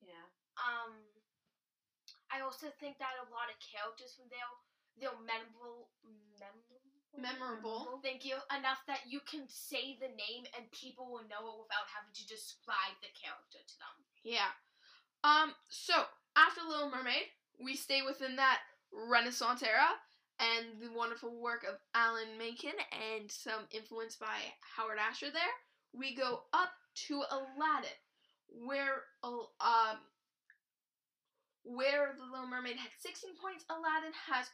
Yeah. 0.00 0.26
Um, 0.60 0.92
I 2.32 2.40
also 2.40 2.72
think 2.80 2.98
that 2.98 3.16
a 3.20 3.30
lot 3.32 3.48
of 3.52 3.56
characters 3.60 4.16
from 4.16 4.28
there, 4.32 4.48
they're 5.00 5.20
memorable, 5.24 5.90
memorable, 6.38 6.84
Memorable. 7.16 8.00
Thank 8.02 8.24
you. 8.24 8.34
Enough 8.50 8.82
that 8.86 9.06
you 9.06 9.20
can 9.20 9.46
say 9.46 9.96
the 10.00 10.08
name 10.08 10.50
and 10.58 10.70
people 10.72 11.06
will 11.06 11.22
know 11.30 11.46
it 11.46 11.62
without 11.62 11.86
having 11.86 12.10
to 12.10 12.26
describe 12.26 12.98
the 13.02 13.10
character 13.14 13.62
to 13.62 13.74
them. 13.78 13.94
Yeah. 14.24 14.50
Um. 15.22 15.54
So 15.68 15.94
after 16.36 16.60
Little 16.66 16.90
Mermaid, 16.90 17.30
we 17.62 17.76
stay 17.76 18.02
within 18.02 18.36
that 18.36 18.58
Renaissance 18.90 19.62
era 19.62 19.94
and 20.40 20.82
the 20.82 20.90
wonderful 20.96 21.40
work 21.40 21.62
of 21.62 21.78
Alan 21.94 22.34
Menken 22.36 22.74
and 22.90 23.30
some 23.30 23.70
influence 23.70 24.16
by 24.16 24.50
Howard 24.76 24.98
Ashman. 24.98 25.32
There, 25.32 25.54
we 25.94 26.16
go 26.16 26.42
up 26.52 26.70
to 27.06 27.22
Aladdin, 27.30 27.94
where 28.66 29.06
Al- 29.22 29.52
um. 29.60 29.98
Where 31.64 32.12
the 32.16 32.24
Little 32.28 32.46
Mermaid 32.48 32.76
had 32.76 32.92
16 33.00 33.34
points, 33.40 33.64
Aladdin 33.72 34.12
has 34.28 34.46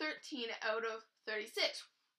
13 0.00 0.48
out 0.64 0.82
of 0.84 1.04
36. 1.28 1.60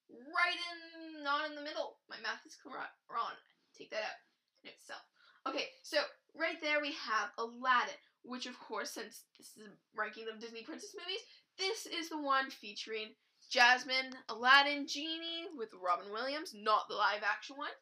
Right 0.09 0.59
in, 0.69 1.23
not 1.25 1.49
in 1.49 1.55
the 1.57 1.65
middle. 1.65 1.97
My 2.07 2.17
math 2.21 2.45
is 2.45 2.55
correct. 2.61 2.93
Wrong. 3.09 3.33
Take 3.73 3.89
that 3.89 4.05
out 4.05 4.21
in 4.63 4.69
itself. 4.69 5.01
Okay, 5.49 5.65
so 5.81 5.97
right 6.37 6.61
there 6.61 6.81
we 6.81 6.93
have 6.93 7.33
Aladdin, 7.37 7.97
which 8.23 8.45
of 8.45 8.57
course, 8.59 8.91
since 8.91 9.25
this 9.37 9.53
is 9.57 9.65
a 9.65 9.73
ranking 9.97 10.25
of 10.31 10.39
Disney 10.39 10.61
princess 10.63 10.93
movies, 10.97 11.21
this 11.57 11.85
is 11.85 12.09
the 12.09 12.21
one 12.21 12.49
featuring 12.49 13.13
Jasmine, 13.49 14.13
Aladdin, 14.29 14.87
Genie 14.87 15.49
with 15.57 15.69
Robin 15.77 16.11
Williams, 16.11 16.53
not 16.55 16.87
the 16.89 16.95
live 16.95 17.21
action 17.21 17.57
one, 17.57 17.73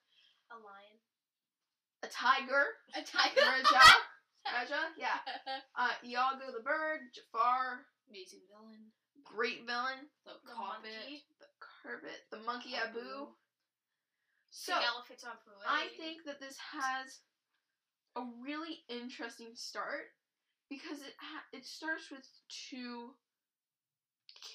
A 0.52 0.56
lion. 0.60 0.98
a 2.04 2.08
tiger, 2.08 2.66
A 2.96 3.02
tiger. 3.04 3.40
Rajah, 3.48 3.96
Rajah, 4.46 4.92
yeah, 4.98 5.20
uh, 5.78 5.94
Iago 6.04 6.52
the 6.52 6.64
bird, 6.64 7.00
Jafar, 7.16 7.86
Amazing 8.10 8.42
villain. 8.52 8.92
great 9.24 9.66
villain, 9.66 10.10
The, 10.26 10.34
The 10.46 10.54
carpet. 10.54 10.92
monkey. 10.92 11.24
the 11.40 11.48
Kerbit, 11.64 12.20
the 12.32 12.38
monkey 12.46 12.76
Abu. 12.76 13.28
So 14.52 14.74
the 14.74 14.86
elephants 14.86 15.24
on. 15.24 15.32
I 15.68 15.88
think 15.98 16.26
that 16.26 16.40
this 16.40 16.58
has 16.60 17.20
a 18.16 18.22
really 18.44 18.84
interesting 18.90 19.56
start 19.56 20.14
because 20.70 21.00
it 21.02 21.16
ha- 21.18 21.48
it 21.54 21.66
starts 21.66 22.12
with 22.12 22.28
two 22.70 23.16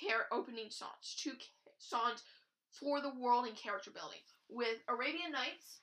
care 0.01 0.27
opening 0.31 0.70
songs, 0.70 1.16
two 1.18 1.33
ca- 1.33 1.72
songs 1.79 2.22
for 2.70 3.01
the 3.01 3.11
world 3.18 3.46
and 3.46 3.57
character 3.57 3.90
building 3.90 4.20
with 4.48 4.79
Arabian 4.88 5.33
Nights 5.33 5.81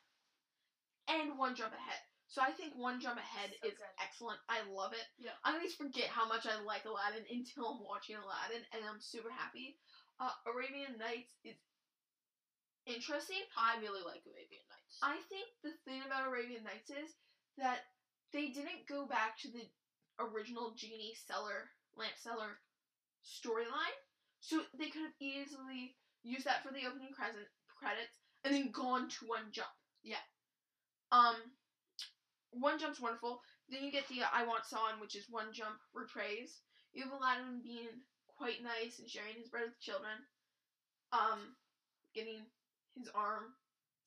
and 1.10 1.38
One 1.38 1.56
Jump 1.56 1.74
Ahead. 1.74 2.00
So 2.28 2.42
I 2.42 2.52
think 2.52 2.74
One 2.76 3.00
Jump 3.00 3.18
Ahead 3.18 3.54
So 3.62 3.70
is 3.70 3.78
good. 3.78 3.96
excellent. 4.02 4.40
I 4.50 4.66
love 4.68 4.94
it. 4.94 5.06
Yeah. 5.18 5.38
I 5.46 5.54
always 5.56 5.76
forget 5.76 6.10
how 6.10 6.28
much 6.28 6.46
I 6.46 6.58
like 6.64 6.84
Aladdin 6.86 7.24
until 7.32 7.78
I'm 7.78 7.84
watching 7.86 8.18
Aladdin, 8.18 8.66
and 8.74 8.82
I'm 8.84 9.00
super 9.00 9.30
happy. 9.30 9.78
Uh, 10.20 10.34
Arabian 10.50 10.98
Nights 10.98 11.32
is 11.44 11.56
interesting. 12.86 13.42
I 13.58 13.78
really 13.82 14.02
like 14.06 14.24
Arabian 14.26 14.66
Nights. 14.70 15.00
I 15.02 15.18
think 15.30 15.48
the 15.64 15.74
thing 15.86 16.02
about 16.06 16.28
Arabian 16.28 16.64
Nights 16.64 16.90
is 16.90 17.14
that 17.58 17.86
they 18.34 18.50
didn't 18.50 18.88
go 18.90 19.06
back 19.06 19.38
to 19.46 19.50
the 19.52 19.66
original 20.20 20.74
genie 20.76 21.16
seller 21.16 21.70
lamp 21.98 22.16
seller 22.18 22.60
storyline, 23.24 23.98
so 24.40 24.62
they 24.78 24.90
could 24.90 25.02
have 25.04 25.18
easily 25.20 25.96
used 26.24 26.46
that 26.46 26.64
for 26.64 26.72
the 26.74 26.86
opening 26.88 27.12
credits 27.14 28.18
and 28.44 28.54
then 28.54 28.72
gone 28.72 29.10
to 29.10 29.26
One 29.26 29.52
Jump. 29.52 29.72
Yeah. 30.04 30.22
Um, 31.12 31.36
One 32.60 32.80
Jump's 32.80 33.02
wonderful. 33.02 33.42
Then 33.70 33.84
you 33.84 33.92
get 33.92 34.08
the 34.08 34.24
uh, 34.24 34.32
I 34.34 34.46
Want 34.46 34.66
Song, 34.66 35.00
which 35.00 35.16
is 35.16 35.26
One 35.30 35.52
Jump 35.52 35.76
reprise. 35.94 36.62
You 36.94 37.04
have 37.04 37.12
Aladdin 37.12 37.62
being 37.64 37.92
quite 38.38 38.64
nice 38.64 39.00
and 39.00 39.10
sharing 39.10 39.36
his 39.36 39.50
bread 39.50 39.68
with 39.68 39.80
children. 39.82 40.16
Um, 41.12 41.56
getting 42.14 42.40
his 42.98 43.10
arm 43.14 43.52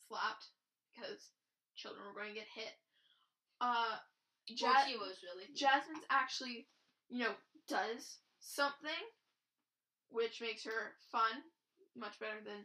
slapped 0.08 0.48
because 0.94 1.28
children 1.76 2.02
were 2.06 2.16
going 2.16 2.32
to 2.32 2.40
get 2.40 2.48
hit. 2.54 2.72
Uh, 3.60 3.96
well, 4.60 4.72
Ja- 4.72 4.88
he 4.88 4.96
was 4.96 5.20
really. 5.22 5.48
Jasmine's 5.54 6.04
actually, 6.10 6.66
you 7.08 7.20
know, 7.20 7.34
does 7.68 8.18
something 8.40 9.04
which 10.08 10.40
makes 10.40 10.64
her 10.64 10.96
fun, 11.12 11.44
much 11.96 12.18
better 12.18 12.40
than 12.44 12.64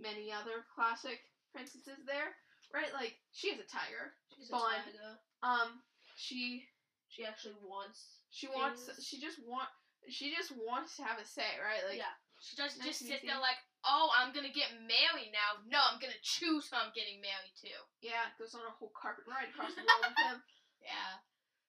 many 0.00 0.32
other 0.32 0.64
classic 0.74 1.20
princesses 1.52 2.00
there, 2.06 2.32
right? 2.74 2.92
Like 2.94 3.16
she 3.32 3.48
is 3.54 3.58
a 3.60 3.68
tiger. 3.68 4.14
She's 4.34 4.48
a 4.50 4.56
tiger. 4.56 5.18
Um, 5.42 5.82
she 6.16 6.64
She 7.08 7.24
actually 7.24 7.56
wants. 7.62 8.24
she 8.30 8.48
wants 8.48 8.88
she 9.00 9.20
just 9.20 9.38
want 9.44 9.68
she 10.08 10.30
just 10.34 10.52
wants 10.54 10.96
to 10.96 11.02
have 11.04 11.18
a 11.18 11.26
say, 11.26 11.58
right? 11.58 11.82
Like 11.88 11.98
yeah. 11.98 12.14
she 12.38 12.54
doesn't 12.54 12.78
Nice 12.78 13.00
just 13.00 13.06
sit 13.10 13.26
there 13.26 13.40
like, 13.42 13.58
oh, 13.82 14.10
I'm 14.14 14.30
gonna 14.30 14.52
get 14.54 14.70
married 14.86 15.34
now. 15.34 15.58
No, 15.66 15.82
I'm 15.82 15.98
gonna 15.98 16.18
choose 16.22 16.70
who 16.70 16.76
I'm 16.78 16.94
getting 16.94 17.18
married 17.18 17.54
to. 17.66 17.72
yeah, 18.04 18.30
goes 18.38 18.54
on 18.54 18.62
a 18.62 18.74
whole 18.76 18.92
carpet 18.94 19.26
ride 19.26 19.50
across 19.50 19.74
the 19.74 19.82
world 19.82 20.10
with 20.14 20.20
him. 20.30 20.38
Yeah. 20.86 21.18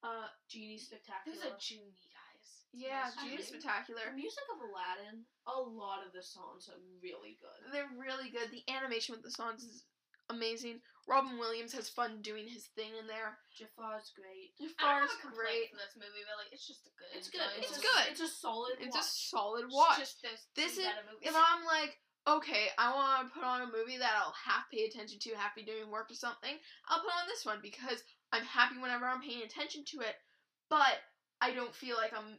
Uh, 0.05 0.29
Genie 0.45 0.77
spectacular. 0.77 1.33
There's 1.33 1.49
a 1.49 1.57
Junie, 1.57 1.97
guys. 2.13 2.47
yeah, 2.69 3.09
Genie's 3.17 3.49
really. 3.49 3.57
spectacular. 3.57 4.13
The 4.13 4.21
music 4.21 4.45
of 4.53 4.61
Aladdin, 4.61 5.25
a 5.49 5.57
lot 5.57 6.05
of 6.05 6.13
the 6.13 6.21
songs 6.21 6.69
are 6.69 6.77
really 7.01 7.33
good. 7.41 7.57
They're 7.73 7.89
really 7.97 8.29
good. 8.29 8.53
The 8.53 8.61
animation 8.69 9.17
with 9.17 9.25
the 9.25 9.33
songs 9.33 9.65
is 9.65 9.89
amazing. 10.29 10.81
Robin 11.07 11.39
Williams 11.39 11.71
has 11.71 11.87
fun 11.87 12.19
doing 12.21 12.47
his 12.51 12.67
thing 12.75 12.91
in 12.99 13.07
there. 13.07 13.39
Jafar's 13.55 14.11
great. 14.11 14.51
Jafar's 14.59 15.07
a 15.15 15.23
great. 15.31 15.71
for 15.71 15.79
this 15.79 15.95
movie, 15.95 16.23
really. 16.27 16.47
It's 16.51 16.67
just 16.67 16.83
a 16.83 16.91
good. 16.99 17.11
It's 17.15 17.29
good. 17.31 17.47
It's 17.63 17.77
a, 17.77 17.81
good. 17.81 18.03
It's 18.11 18.19
a 18.19 18.27
solid 18.27 18.75
It's 18.83 18.91
watch. 18.91 19.03
a 19.03 19.07
solid 19.07 19.63
It's 19.65 19.73
watch. 19.73 19.99
just 19.99 20.19
This 20.55 20.75
is- 20.77 20.85
If 21.23 21.31
I'm 21.31 21.63
like, 21.63 21.95
okay, 22.27 22.75
I 22.77 22.91
want 22.91 23.23
to 23.23 23.33
put 23.33 23.47
on 23.47 23.61
a 23.63 23.71
movie 23.71 23.95
that 24.03 24.19
I'll 24.19 24.35
half 24.35 24.67
pay 24.69 24.83
attention 24.83 25.15
to, 25.23 25.35
half 25.39 25.55
be 25.55 25.63
doing 25.63 25.87
work 25.89 26.11
or 26.11 26.19
something, 26.19 26.59
I'll 26.91 26.99
put 26.99 27.15
on 27.15 27.23
this 27.31 27.45
one 27.47 27.59
because 27.63 28.03
I'm 28.35 28.43
happy 28.43 28.75
whenever 28.75 29.07
I'm 29.07 29.23
paying 29.23 29.43
attention 29.47 29.87
to 29.95 30.03
it, 30.03 30.19
but 30.67 30.99
I 31.39 31.55
don't 31.55 31.71
feel 31.73 31.95
like 31.95 32.11
I'm 32.11 32.35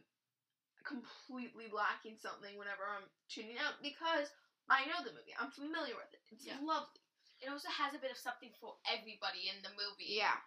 completely 0.85 1.65
lacking 1.73 2.17
something 2.21 2.53
whenever 2.57 2.85
I'm 2.85 3.09
tuning 3.33 3.57
out 3.57 3.81
because 3.81 4.29
I 4.69 4.85
know 4.85 5.01
the 5.01 5.09
movie. 5.17 5.33
I'm 5.41 5.49
familiar 5.49 5.97
with 5.97 6.13
it. 6.13 6.21
It's 6.29 6.45
Yeah. 6.45 6.61
lovely. 6.61 7.01
It 7.41 7.49
also 7.49 7.69
has 7.69 7.93
a 7.93 7.99
bit 7.99 8.11
of 8.11 8.17
something 8.17 8.51
for 8.59 8.75
everybody 8.83 9.47
in 9.47 9.63
the 9.63 9.71
movie. 9.71 10.19
Yeah. 10.19 10.43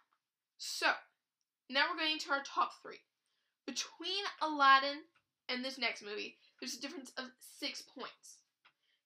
So, 0.58 0.92
now 1.68 1.88
we're 1.88 1.98
going 1.98 2.12
into 2.20 2.30
our 2.30 2.44
top 2.44 2.72
three. 2.82 3.00
Between 3.66 4.24
Aladdin 4.42 5.08
and 5.48 5.64
this 5.64 5.78
next 5.78 6.02
movie, 6.02 6.36
there's 6.60 6.76
a 6.76 6.80
difference 6.80 7.12
of 7.16 7.32
six 7.38 7.82
points. 7.82 8.38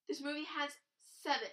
This 0.09 0.23
movie 0.23 0.47
has 0.59 0.71
seven. 1.23 1.49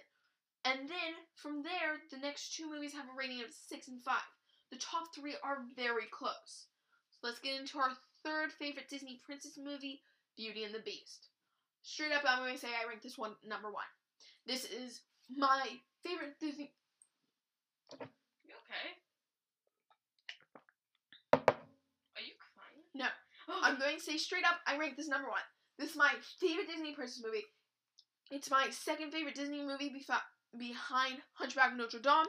And 0.64 0.88
then 0.88 1.12
from 1.36 1.62
there, 1.62 2.00
the 2.10 2.18
next 2.18 2.56
two 2.56 2.70
movies 2.70 2.94
have 2.94 3.06
a 3.06 3.16
rating 3.16 3.40
of 3.40 3.52
six 3.52 3.88
and 3.88 4.02
five. 4.02 4.24
The 4.70 4.78
top 4.78 5.14
three 5.14 5.36
are 5.42 5.66
very 5.76 6.06
close. 6.10 6.66
So 7.10 7.28
let's 7.28 7.38
get 7.38 7.60
into 7.60 7.78
our 7.78 7.92
third 8.24 8.50
favorite 8.52 8.88
Disney 8.88 9.20
princess 9.24 9.58
movie, 9.62 10.00
Beauty 10.36 10.64
and 10.64 10.74
the 10.74 10.80
Beast. 10.80 11.28
Straight 11.82 12.12
up, 12.12 12.22
I'm 12.26 12.38
going 12.38 12.54
to 12.54 12.58
say 12.58 12.68
I 12.68 12.88
rank 12.88 13.02
this 13.02 13.18
one 13.18 13.36
number 13.46 13.70
one. 13.70 13.84
This 14.46 14.64
is 14.64 15.02
my 15.28 15.68
favorite 16.04 16.38
Disney. 16.40 16.72
You 18.44 18.54
okay? 18.64 18.88
Are 21.32 22.22
you 22.22 22.34
crying? 22.38 22.82
No. 22.94 23.06
Oh. 23.48 23.60
I'm 23.62 23.78
going 23.78 23.96
to 23.96 24.02
say 24.02 24.16
straight 24.16 24.44
up, 24.44 24.60
I 24.66 24.78
rank 24.78 24.96
this 24.96 25.08
number 25.08 25.28
one. 25.28 25.40
This 25.78 25.90
is 25.90 25.96
my 25.96 26.10
favorite 26.40 26.68
Disney 26.68 26.94
princess 26.94 27.22
movie. 27.24 27.44
It's 28.30 28.50
my 28.50 28.68
second 28.70 29.12
favorite 29.12 29.34
Disney 29.34 29.62
movie 29.62 29.90
befi- 29.90 30.58
behind 30.58 31.18
Hunchback 31.34 31.72
of 31.72 31.78
Notre 31.78 31.98
Dame. 31.98 32.26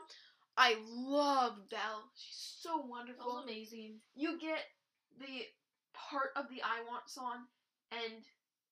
I 0.57 0.75
love 0.87 1.69
Belle. 1.69 2.03
She's 2.15 2.57
so 2.61 2.77
wonderful. 2.77 3.39
amazing. 3.43 3.99
You 4.15 4.39
get 4.39 4.59
the 5.19 5.43
part 5.93 6.31
of 6.35 6.49
the 6.49 6.61
I 6.63 6.83
Want 6.87 7.09
song 7.09 7.45
and 7.91 8.23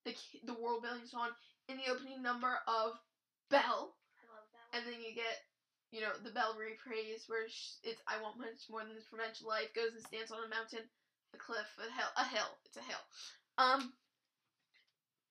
the 0.06 0.16
the 0.46 0.54
world 0.54 0.84
building 0.84 1.08
song 1.08 1.30
in 1.70 1.78
the 1.78 1.92
opening 1.92 2.22
number 2.22 2.60
of 2.68 2.94
Belle, 3.50 3.60
I 3.60 3.62
love 3.64 3.90
that. 3.90 4.03
And 4.74 4.84
then 4.86 5.00
you 5.00 5.14
get 5.14 5.46
you 5.94 6.02
know 6.02 6.12
the 6.26 6.34
Belle 6.34 6.58
reprise 6.58 7.30
where 7.30 7.46
it's 7.46 8.02
I 8.10 8.22
want 8.22 8.42
much 8.42 8.66
more 8.70 8.82
than 8.82 8.98
this 8.98 9.06
provincial 9.06 9.48
life. 9.48 9.74
Goes 9.78 9.94
and 9.94 10.04
stands 10.04 10.34
on 10.34 10.44
a 10.44 10.50
mountain, 10.50 10.86
a 11.34 11.38
cliff, 11.38 11.70
a 11.78 11.90
hill, 11.94 12.12
a 12.18 12.26
hill. 12.26 12.52
It's 12.66 12.78
a 12.78 12.86
hill. 12.86 13.04
Um, 13.58 13.94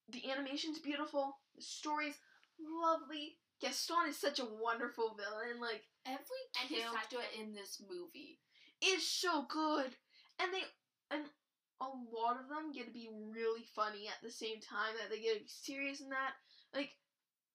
the 0.09 0.31
animation's 0.31 0.79
beautiful. 0.79 1.43
The 1.57 1.63
story's 1.63 2.19
lovely. 2.59 3.39
Gaston 3.61 4.09
is 4.09 4.19
such 4.19 4.39
a 4.39 4.47
wonderful 4.47 5.15
villain. 5.19 5.61
Like 5.61 5.83
Every 6.07 6.79
character 6.83 7.23
in 7.39 7.55
this 7.55 7.81
movie. 7.89 8.41
is 8.83 9.07
so 9.07 9.47
good, 9.49 9.95
and 10.41 10.53
they 10.53 10.63
and 11.11 11.25
a 11.81 11.87
lot 11.87 12.41
of 12.41 12.49
them 12.49 12.73
get 12.73 12.87
to 12.87 12.93
be 12.93 13.11
really 13.31 13.65
funny 13.75 14.09
at 14.09 14.23
the 14.23 14.31
same 14.31 14.61
time 14.61 14.95
that 14.99 15.11
they 15.11 15.23
get 15.23 15.35
to 15.35 15.41
be 15.41 15.49
serious 15.49 16.01
in 16.01 16.09
that. 16.11 16.35
Like, 16.75 16.91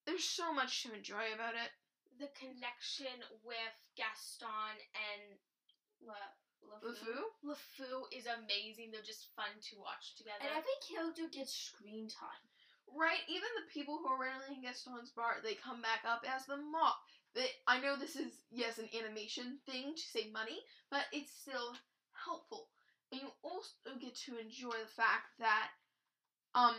there's 0.08 0.24
so 0.24 0.56
much 0.56 0.88
to 0.88 0.96
enjoy 0.96 1.36
about 1.36 1.54
it. 1.54 1.70
the 2.18 2.32
connection 2.40 3.14
with 3.44 3.76
Gaston 4.00 4.80
and 4.96 5.38
La, 6.02 6.16
LeFou? 6.82 7.36
LeFou 7.44 8.08
is 8.16 8.26
amazing. 8.26 8.90
They're 8.90 9.06
just 9.06 9.30
fun 9.36 9.52
to 9.70 9.76
watch 9.78 10.16
together. 10.16 10.40
And 10.42 10.56
every 10.56 10.80
character 10.82 11.28
gets 11.30 11.54
screen 11.54 12.08
time. 12.08 12.42
Right, 12.88 13.22
even 13.28 13.52
the 13.60 13.70
people 13.70 14.00
who 14.00 14.08
are 14.08 14.18
randomly 14.18 14.56
in 14.56 14.64
Gaston's 14.64 15.12
bar, 15.12 15.44
they 15.44 15.60
come 15.60 15.84
back 15.84 16.08
up 16.08 16.24
as 16.24 16.48
the 16.48 16.56
mob. 16.56 16.96
They, 17.36 17.52
I 17.68 17.84
know 17.84 18.00
this 18.00 18.16
is, 18.16 18.32
yes, 18.50 18.80
an 18.80 18.88
animation 18.96 19.60
thing 19.68 19.94
to 19.94 20.02
save 20.02 20.32
money, 20.32 20.64
but 20.90 21.04
it's 21.12 21.36
still 21.36 21.76
helpful. 22.16 22.72
And 23.12 23.22
you 23.22 23.28
also 23.44 24.00
get 24.00 24.16
to 24.26 24.40
enjoy 24.40 24.72
the 24.72 24.96
fact 24.96 25.36
that 25.40 25.68
um, 26.56 26.76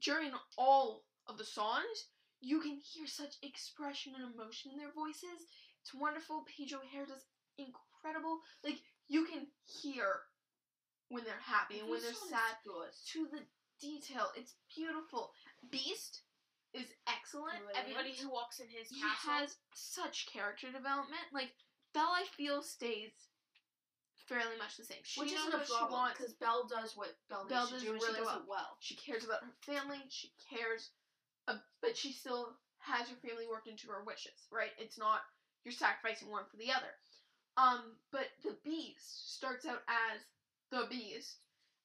during 0.00 0.32
all 0.56 1.04
of 1.28 1.36
the 1.36 1.44
songs, 1.44 2.08
you 2.40 2.60
can 2.60 2.78
hear 2.82 3.06
such 3.06 3.36
expression 3.42 4.12
and 4.16 4.34
emotion 4.34 4.72
in 4.72 4.78
their 4.78 4.92
voices. 4.92 5.46
It's 5.82 5.94
wonderful. 5.94 6.44
Paige 6.46 6.74
O'Hara 6.74 7.06
does 7.06 7.24
incredible. 7.58 8.40
Like, 8.64 8.80
you 9.08 9.24
can 9.26 9.46
hear 9.64 10.24
when 11.08 11.24
they're 11.24 11.42
happy 11.44 11.80
and 11.80 11.88
when 11.88 12.00
they're 12.02 12.14
sad 12.14 12.56
to 12.64 13.28
the 13.30 13.40
detail. 13.80 14.28
It's 14.36 14.54
beautiful. 14.74 15.32
Beast 15.70 16.22
is 16.72 16.86
excellent. 17.08 17.58
Brilliant. 17.58 17.78
Everybody 17.82 18.14
who 18.14 18.30
walks 18.30 18.60
in 18.60 18.68
his 18.68 18.88
He 18.88 19.00
castle. 19.00 19.30
has 19.32 19.56
such 19.74 20.28
character 20.32 20.70
development. 20.70 21.26
Like 21.32 21.50
Belle, 21.92 22.14
I 22.14 22.24
feel 22.36 22.62
stays 22.62 23.10
fairly 24.28 24.54
much 24.58 24.76
the 24.76 24.84
same. 24.84 25.02
She 25.02 25.18
Which 25.20 25.32
isn't 25.32 25.52
a 25.54 25.66
problem 25.66 26.12
because 26.16 26.34
Belle 26.34 26.68
does 26.70 26.96
what 26.96 27.16
Belle, 27.28 27.46
Belle 27.48 27.66
needs 27.66 27.72
does 27.72 27.80
to 27.82 27.86
do, 27.86 27.92
and 27.94 28.02
really 28.02 28.14
she 28.14 28.18
does 28.22 28.26
well. 28.26 28.36
it 28.38 28.48
well. 28.48 28.70
She 28.78 28.94
cares 28.94 29.24
about 29.24 29.42
her 29.42 29.56
family. 29.66 29.98
She 30.08 30.30
cares, 30.48 30.90
uh, 31.50 31.58
but 31.82 31.96
she 31.96 32.12
still 32.12 32.54
has 32.78 33.08
her 33.08 33.16
family 33.26 33.46
worked 33.50 33.68
into 33.68 33.88
her 33.88 34.04
wishes. 34.06 34.46
Right? 34.52 34.70
It's 34.78 34.98
not 34.98 35.20
you're 35.64 35.72
sacrificing 35.72 36.30
one 36.30 36.44
for 36.50 36.56
the 36.56 36.72
other. 36.72 36.94
Um, 37.56 37.98
but 38.12 38.32
the 38.42 38.56
Beast 38.64 39.36
starts 39.36 39.66
out 39.66 39.82
as 39.90 40.22
the 40.70 40.86
Beast, 40.88 41.42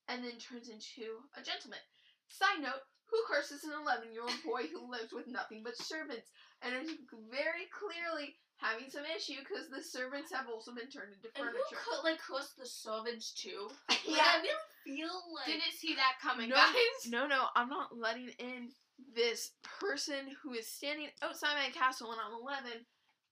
and 0.08 0.23
then 0.23 0.38
turns 0.38 0.69
into 0.69 1.25
a 1.36 1.41
gentleman. 1.41 1.82
Side 2.30 2.62
note: 2.62 2.86
Who 3.10 3.17
curses 3.28 3.65
an 3.65 3.73
11-year-old 3.75 4.45
boy 4.45 4.69
who 4.71 4.89
lives 4.89 5.12
with 5.12 5.28
nothing 5.28 5.63
but 5.63 5.78
servants, 5.78 6.30
and 6.62 6.75
is 6.75 6.95
very 7.30 7.67
clearly 7.73 8.38
having 8.57 8.89
some 8.89 9.03
issue 9.05 9.39
because 9.43 9.67
the 9.69 9.83
servants 9.83 10.31
have 10.31 10.47
also 10.47 10.71
been 10.71 10.87
turned 10.87 11.11
into 11.13 11.27
And 11.35 11.45
who 11.49 11.51
furniture. 11.51 11.81
could 11.83 12.03
like 12.07 12.19
curse 12.19 12.53
the 12.57 12.65
servants 12.65 13.33
too? 13.33 13.67
Like, 13.89 13.99
Yeah. 14.07 14.23
I 14.23 14.41
really 14.41 14.71
feel 14.83 15.15
like 15.35 15.47
Didn't 15.47 15.75
see 15.75 15.95
that 15.95 16.17
coming, 16.21 16.49
No, 16.49 16.55
guys. 16.55 17.09
No, 17.09 17.27
no, 17.27 17.47
I'm 17.55 17.69
not 17.69 17.97
letting 17.97 18.29
in 18.39 18.71
this 19.13 19.51
person 19.79 20.31
who 20.41 20.53
is 20.55 20.67
standing 20.71 21.11
outside 21.21 21.59
my 21.59 21.69
castle 21.75 22.09
when 22.09 22.19
I'm 22.19 22.39
11 22.39 22.85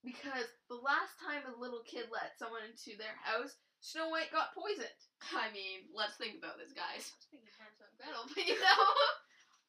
because 0.04 0.44
the 0.68 0.76
last 0.76 1.16
time 1.16 1.40
a 1.48 1.56
little 1.56 1.80
kid 1.88 2.12
let 2.12 2.36
someone 2.36 2.60
into 2.68 2.92
their 3.00 3.16
house, 3.24 3.56
Snow 3.80 4.08
White 4.12 4.28
got 4.32 4.52
poisoned. 4.52 4.92
I 5.32 5.48
mean, 5.56 5.88
let's 5.96 6.16
think 6.20 6.36
about 6.36 6.60
this, 6.60 6.76
guys. 6.76 7.08
I 7.12 7.16
was 7.16 7.28
thinking 7.32 7.48
Hansel 7.56 7.88
and 7.88 7.96
Gretel, 7.96 8.28
but 8.28 8.44
you 8.44 8.60
know. 8.60 8.84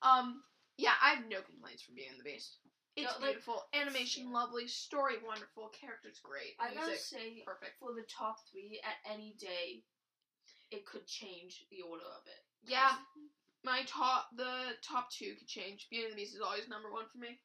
Um, 0.04 0.44
yeah, 0.78 0.94
I 1.02 1.16
have 1.16 1.26
no 1.32 1.40
complaints 1.42 1.82
for 1.82 1.96
being 1.96 2.12
and 2.12 2.20
the 2.20 2.28
Beast. 2.28 2.60
It's 2.96 3.12
No, 3.12 3.20
like, 3.20 3.36
beautiful, 3.36 3.64
animation 3.74 4.28
yeah. 4.28 4.34
lovely, 4.40 4.68
story 4.68 5.16
wonderful, 5.26 5.70
characters 5.70 6.20
great, 6.24 6.56
I 6.60 6.74
gotta 6.74 6.88
music 6.88 7.00
say, 7.04 7.44
perfect. 7.46 7.78
for 7.80 7.94
the 7.94 8.04
top 8.08 8.38
three, 8.50 8.80
at 8.84 8.96
any 9.12 9.34
day, 9.38 9.84
it 10.72 10.86
could 10.86 11.06
change 11.06 11.66
the 11.70 11.82
order 11.82 12.06
of 12.06 12.26
it. 12.28 12.46
Yeah, 12.64 12.96
my 13.64 13.84
top, 13.86 14.30
the 14.36 14.78
top 14.82 15.12
two 15.12 15.36
could 15.36 15.48
change. 15.48 15.88
Beauty 15.90 16.06
and 16.06 16.14
the 16.14 16.18
Beast 16.18 16.36
is 16.36 16.42
always 16.42 16.68
number 16.70 16.92
one 16.92 17.06
for 17.12 17.18
me. 17.18 17.40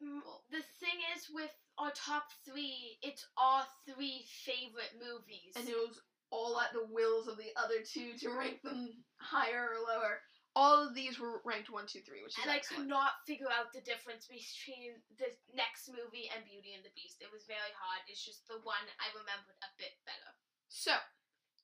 Well, 0.00 0.44
The 0.50 0.62
thing 0.80 0.98
is, 1.16 1.28
with 1.30 1.50
our 1.76 1.90
top 1.92 2.30
three, 2.44 2.98
it's 3.02 3.26
our 3.36 3.66
three 3.86 4.24
favorite 4.44 4.94
movies. 4.98 5.52
and 5.56 5.68
it 5.68 5.76
was 5.76 6.00
all 6.30 6.60
at 6.60 6.72
the 6.72 6.84
wills 6.90 7.26
of 7.26 7.36
the 7.36 7.50
other 7.56 7.82
two 7.82 8.16
to 8.18 8.30
rank 8.30 8.62
them 8.62 9.04
higher 9.18 9.70
or 9.74 9.80
lower. 9.86 10.20
All 10.58 10.82
of 10.82 10.90
these 10.90 11.22
were 11.22 11.38
ranked 11.46 11.70
one, 11.70 11.86
two, 11.86 12.02
three, 12.02 12.26
which 12.26 12.34
is 12.34 12.42
and 12.42 12.50
I 12.50 12.58
excellent. 12.58 12.82
could 12.82 12.90
not 12.90 13.22
figure 13.30 13.46
out 13.46 13.70
the 13.70 13.86
difference 13.86 14.26
between 14.26 14.98
the 15.14 15.30
next 15.54 15.86
movie 15.86 16.26
and 16.34 16.42
Beauty 16.42 16.74
and 16.74 16.82
the 16.82 16.90
Beast. 16.98 17.22
It 17.22 17.30
was 17.30 17.46
very 17.46 17.70
hard. 17.78 18.02
It's 18.10 18.26
just 18.26 18.42
the 18.50 18.58
one 18.66 18.82
I 18.98 19.06
remembered 19.14 19.54
a 19.62 19.70
bit 19.78 19.94
better. 20.02 20.34
So, 20.66 20.98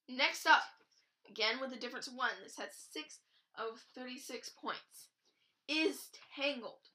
next 0.07 0.47
up, 0.47 0.63
again 1.27 1.59
with 1.59 1.75
a 1.75 1.81
difference 1.83 2.07
of 2.07 2.15
one, 2.15 2.39
this 2.39 2.55
has 2.63 2.71
six 2.71 3.19
of 3.59 3.83
36 3.99 4.55
points, 4.55 5.11
is 5.67 6.15
Tangled. 6.31 6.87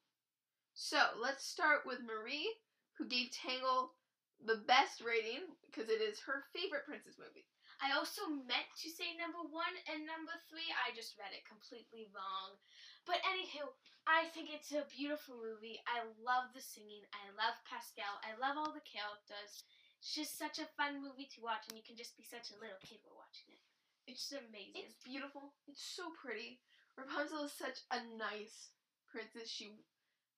So, 0.72 1.20
let's 1.20 1.44
start 1.44 1.84
with 1.84 2.00
Marie, 2.00 2.48
who 2.96 3.12
gave 3.12 3.36
Tangled 3.36 3.92
the 4.40 4.64
best 4.64 5.04
rating 5.04 5.52
because 5.68 5.92
it 5.92 6.00
is 6.00 6.24
her 6.24 6.48
favorite 6.56 6.88
princess 6.88 7.20
movie. 7.20 7.44
I 7.80 7.96
also 7.96 8.28
meant 8.28 8.68
to 8.84 8.92
say 8.92 9.16
number 9.16 9.40
one 9.40 9.72
and 9.88 10.04
number 10.04 10.36
three. 10.52 10.68
I 10.84 10.92
just 10.92 11.16
read 11.16 11.32
it 11.32 11.48
completely 11.48 12.12
wrong. 12.12 12.60
But 13.08 13.24
anywho, 13.24 13.72
I 14.04 14.28
think 14.36 14.52
it's 14.52 14.76
a 14.76 14.84
beautiful 14.92 15.40
movie. 15.40 15.80
I 15.88 16.04
love 16.20 16.52
the 16.52 16.64
singing. 16.64 17.08
I 17.16 17.32
love 17.40 17.56
Pascal. 17.64 18.20
I 18.22 18.36
love 18.36 18.60
all 18.60 18.76
the 18.76 18.84
characters. 18.84 19.64
It's 20.00 20.16
just 20.16 20.36
such 20.36 20.60
a 20.60 20.76
fun 20.76 21.00
movie 21.00 21.28
to 21.36 21.44
watch, 21.44 21.68
and 21.68 21.76
you 21.76 21.84
can 21.84 22.00
just 22.00 22.16
be 22.20 22.24
such 22.24 22.52
a 22.52 22.60
little 22.60 22.80
kid 22.84 23.00
while 23.04 23.20
watching 23.20 23.52
it. 23.52 23.64
It's 24.08 24.28
just 24.28 24.44
amazing. 24.44 24.84
It's 24.84 25.00
beautiful. 25.04 25.56
It's 25.68 25.84
so 25.84 26.12
pretty. 26.16 26.60
Rapunzel 27.00 27.48
is 27.48 27.56
such 27.56 27.84
a 27.96 28.00
nice 28.20 28.76
princess. 29.08 29.48
She 29.48 29.80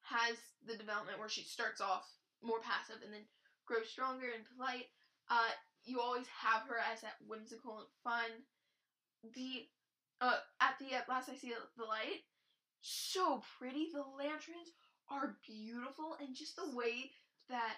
has 0.05 0.37
the 0.65 0.77
development 0.77 1.17
where 1.17 1.29
she 1.29 1.45
starts 1.45 1.81
off 1.81 2.05
more 2.41 2.61
passive 2.61 3.01
and 3.05 3.13
then 3.13 3.25
grows 3.65 3.89
stronger 3.89 4.29
and 4.33 4.45
polite. 4.45 4.89
Uh, 5.29 5.53
you 5.85 5.99
always 5.99 6.27
have 6.27 6.63
her 6.67 6.77
as 6.91 7.01
that 7.01 7.15
whimsical 7.27 7.79
and 7.79 7.89
fun. 8.03 8.29
The 9.35 9.67
uh, 10.21 10.37
at 10.59 10.77
the 10.79 10.95
at 10.95 11.09
last 11.09 11.29
I 11.29 11.35
see 11.35 11.53
the 11.77 11.83
light, 11.83 12.21
so 12.81 13.41
pretty. 13.57 13.89
The 13.93 14.03
lanterns 14.17 14.73
are 15.09 15.37
beautiful, 15.45 16.17
and 16.19 16.35
just 16.35 16.55
the 16.55 16.75
way 16.75 17.11
that 17.49 17.75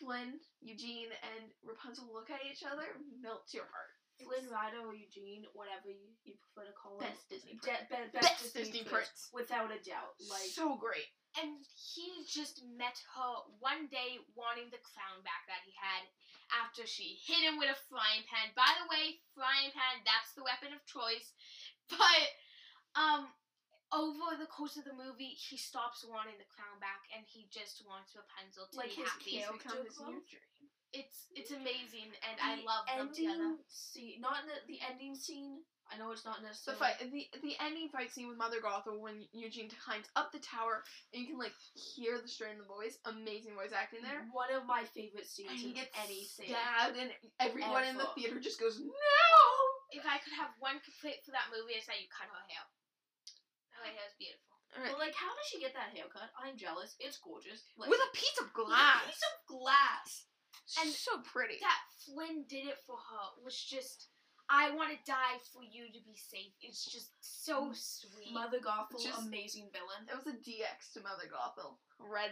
Flynn, 0.00 0.40
Eugene, 0.60 1.12
and 1.36 1.44
Rapunzel 1.62 2.08
look 2.12 2.30
at 2.30 2.40
each 2.50 2.64
other 2.64 2.84
melts 3.22 3.54
your 3.54 3.64
heart. 3.64 3.92
Flynn 4.22 4.46
Rider 4.50 4.78
or 4.86 4.94
Eugene, 4.94 5.42
whatever 5.54 5.90
you, 5.90 6.06
you 6.22 6.34
prefer 6.38 6.66
to 6.70 6.74
call 6.78 7.00
him. 7.00 7.10
Best 7.10 7.28
Disney 7.28 7.58
De- 7.58 7.66
prince. 7.66 7.90
be- 7.90 8.18
Best 8.18 8.54
Disney 8.54 8.82
prince. 8.86 9.28
Without 9.34 9.74
a 9.74 9.80
doubt. 9.82 10.14
Like, 10.30 10.46
so 10.54 10.76
great. 10.78 11.10
And 11.34 11.66
he 11.74 12.22
just 12.30 12.62
met 12.78 12.94
her 13.18 13.32
one 13.58 13.90
day 13.90 14.22
wanting 14.38 14.70
the 14.70 14.78
crown 14.86 15.22
back 15.26 15.46
that 15.50 15.66
he 15.66 15.74
had 15.74 16.06
after 16.62 16.86
she 16.86 17.18
hit 17.26 17.42
him 17.42 17.58
with 17.58 17.72
a 17.74 17.78
frying 17.90 18.22
pan. 18.30 18.54
By 18.54 18.70
the 18.78 18.86
way, 18.86 19.18
frying 19.34 19.74
pan, 19.74 20.06
that's 20.06 20.30
the 20.38 20.46
weapon 20.46 20.70
of 20.74 20.82
choice. 20.86 21.34
But 21.90 22.24
um 22.94 23.28
over 23.92 24.34
the 24.40 24.46
course 24.50 24.74
of 24.78 24.82
the 24.88 24.96
movie, 24.96 25.36
he 25.38 25.54
stops 25.60 26.02
wanting 26.02 26.38
the 26.40 26.48
crown 26.50 26.80
back 26.82 27.06
and 27.14 27.22
he 27.28 27.46
just 27.52 27.82
wants 27.86 28.14
Rapunzel 28.16 28.66
to 28.72 28.78
Like 28.78 28.90
be 28.96 29.02
his 29.02 29.10
happy. 29.10 29.32
character 29.38 29.58
Become 29.58 29.84
his 29.86 29.98
new 30.00 30.18
dream. 30.26 30.66
It's 30.94 31.26
it's 31.34 31.50
amazing 31.50 32.14
and 32.22 32.36
I 32.38 32.62
the 32.62 32.66
love 32.66 32.86
them 32.86 33.10
together. 33.10 33.58
scene, 33.66 34.22
not 34.22 34.42
in 34.42 34.46
the, 34.50 34.58
the 34.66 34.78
ending 34.86 35.14
scene. 35.18 35.62
I 35.92 35.98
know 36.00 36.10
it's 36.10 36.24
not 36.24 36.40
The 36.40 36.72
fight, 36.74 36.98
the 36.98 37.28
the 37.44 37.54
ending 37.60 37.88
fight 37.92 38.10
scene 38.10 38.26
with 38.26 38.40
Mother 38.40 38.58
Gothel 38.58 38.98
when 38.98 39.28
Eugene 39.32 39.68
climbs 39.84 40.08
up 40.16 40.32
the 40.32 40.40
tower 40.40 40.82
and 41.12 41.22
you 41.22 41.28
can 41.28 41.38
like 41.38 41.54
hear 41.76 42.18
the 42.18 42.26
strain 42.28 42.56
of 42.58 42.66
the 42.66 42.70
voice. 42.70 42.98
Amazing 43.04 43.54
voice 43.54 43.70
acting 43.70 44.00
there. 44.02 44.26
One 44.32 44.50
of 44.50 44.64
my 44.66 44.84
favorite 44.96 45.28
scenes 45.28 45.52
And 45.52 45.60
he 45.60 45.70
in 45.70 45.78
gets 45.78 45.92
anything. 45.94 46.50
stabbed, 46.50 46.96
and 46.96 47.12
everyone 47.38 47.84
in 47.84 48.00
the 48.00 48.08
theater 48.16 48.40
just 48.40 48.58
goes 48.58 48.80
no. 48.80 48.92
If 49.94 50.02
I 50.08 50.18
could 50.24 50.34
have 50.34 50.50
one 50.58 50.80
complaint 50.82 51.22
for 51.22 51.30
that 51.36 51.52
movie, 51.54 51.78
it's 51.78 51.86
that 51.86 52.00
you 52.02 52.10
cut 52.10 52.26
her 52.26 52.44
hair. 52.50 52.64
Her 53.78 53.86
hair 53.86 54.08
is 54.08 54.16
beautiful. 54.18 54.54
But 54.74 54.98
like, 54.98 55.14
how 55.14 55.30
does 55.30 55.46
she 55.46 55.62
get 55.62 55.70
that 55.78 55.94
haircut? 55.94 56.34
I'm 56.34 56.58
jealous. 56.58 56.98
It's 56.98 57.22
gorgeous. 57.22 57.62
Like, 57.78 57.90
with 57.90 58.02
a 58.02 58.10
piece 58.10 58.34
of 58.42 58.50
glass. 58.50 59.06
piece 59.06 59.22
of 59.22 59.34
glass. 59.46 60.26
and 60.82 60.90
so 60.90 61.22
pretty. 61.22 61.62
That 61.62 61.78
Flynn 62.02 62.42
did 62.50 62.66
it 62.66 62.82
for 62.82 62.98
her 62.98 63.24
was 63.44 63.54
just. 63.54 64.10
I 64.54 64.70
want 64.70 64.94
to 64.94 64.98
die 65.10 65.42
for 65.52 65.66
you 65.66 65.90
to 65.90 66.00
be 66.06 66.14
safe. 66.14 66.54
It's 66.62 66.84
just 66.86 67.10
so 67.20 67.72
sweet. 67.74 68.32
Mother 68.32 68.58
Gothel, 68.62 69.02
Just- 69.02 69.26
amazing 69.26 69.68
villain. 69.72 70.06
It 70.06 70.14
was 70.14 70.28
a 70.30 70.38
DX 70.38 70.94
to 70.94 71.00
Mother 71.02 71.26
Gothel. 71.26 71.74
Red, 71.98 72.30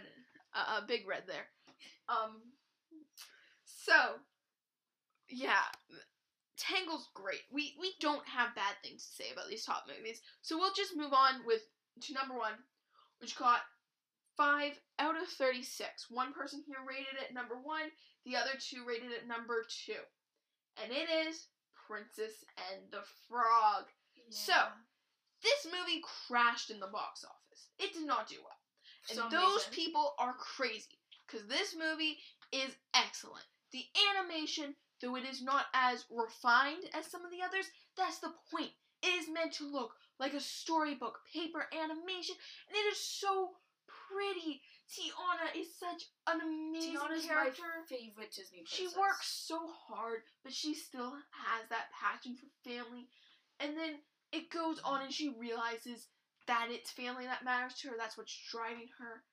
a 0.55 0.59
uh, 0.59 0.63
uh, 0.77 0.85
big 0.87 1.05
red 1.05 1.23
there. 1.27 1.47
Um, 2.07 2.41
so 3.65 4.19
yeah, 5.27 5.67
Tangle's 6.57 7.09
great. 7.13 7.43
We 7.51 7.75
we 7.79 7.91
don't 7.99 8.25
have 8.27 8.55
bad 8.55 8.75
things 8.81 9.05
to 9.05 9.23
say 9.23 9.31
about 9.33 9.49
these 9.49 9.65
top 9.65 9.83
movies, 9.87 10.21
so 10.41 10.57
we'll 10.57 10.73
just 10.73 10.95
move 10.95 11.11
on 11.11 11.45
with 11.45 11.61
to 12.01 12.13
number 12.13 12.35
one, 12.35 12.53
which 13.19 13.35
got 13.35 13.59
five 14.37 14.79
out 14.99 15.21
of 15.21 15.27
thirty 15.27 15.63
six. 15.63 16.09
One 16.09 16.31
person 16.31 16.63
here 16.65 16.77
rated 16.87 17.19
it 17.19 17.33
number 17.33 17.55
one, 17.55 17.91
the 18.25 18.37
other 18.37 18.55
two 18.59 18.85
rated 18.87 19.11
it 19.11 19.27
number 19.27 19.65
two, 19.85 19.99
and 20.81 20.91
it 20.91 21.09
is 21.27 21.47
Princess 21.87 22.43
and 22.71 22.81
the 22.91 23.03
Frog. 23.27 23.85
So, 24.29 24.53
This 25.41 25.65
movie 25.65 26.01
crashed 26.27 26.69
in 26.69 26.79
the 26.79 26.87
box 26.87 27.25
office. 27.25 27.67
It 27.77 27.93
did 27.93 28.07
not 28.07 28.27
do 28.29 28.37
well. 28.39 28.57
And 29.09 29.17
Some 29.17 29.29
those 29.29 29.67
reason. 29.67 29.73
people 29.73 30.15
are 30.17 30.33
crazy 30.33 30.97
because 31.27 31.45
this 31.47 31.75
movie 31.75 32.17
is 32.53 32.71
excellent. 32.95 33.45
The 33.71 33.85
animation, 34.15 34.75
though 35.01 35.15
it 35.17 35.25
is 35.25 35.41
not 35.41 35.65
as 35.73 36.05
refined 36.09 36.85
as 36.93 37.07
some 37.07 37.25
of 37.25 37.31
the 37.31 37.41
others, 37.41 37.65
that's 37.97 38.19
the 38.19 38.33
point. 38.51 38.71
It 39.01 39.13
is 39.15 39.27
meant 39.27 39.51
to 39.53 39.65
look 39.67 39.91
like 40.19 40.33
a 40.33 40.39
storybook 40.39 41.19
paper 41.33 41.67
animation, 41.73 42.35
and 42.69 42.75
it 42.77 42.93
is 42.93 42.99
so 42.99 43.51
pretty. 44.07 44.61
Tiana 44.93 45.49
is 45.59 45.67
such 45.73 46.05
an 46.27 46.41
amazing 46.41 46.95
Tiana's 46.95 47.25
my 47.25 47.33
character. 47.33 47.63
favorite 47.89 48.31
Disney 48.31 48.63
She 48.65 48.87
works 48.87 49.27
so 49.27 49.57
hard, 49.87 50.21
but 50.43 50.53
she 50.53 50.73
still 50.75 51.11
has 51.11 51.67
that 51.69 51.89
passion 51.91 52.35
for 52.37 52.45
family. 52.67 53.09
And 53.59 53.75
then 53.77 53.97
it 54.31 54.49
goes 54.49 54.79
on 54.85 55.01
and 55.01 55.11
she 55.11 55.33
realizes 55.39 56.07
that 56.47 56.67
it's 56.69 56.91
family 56.91 57.25
that 57.25 57.43
matters 57.43 57.73
to 57.81 57.89
her. 57.89 57.95
That's 57.97 58.17
what's 58.17 58.37
driving 58.51 58.89
her. 58.99 59.23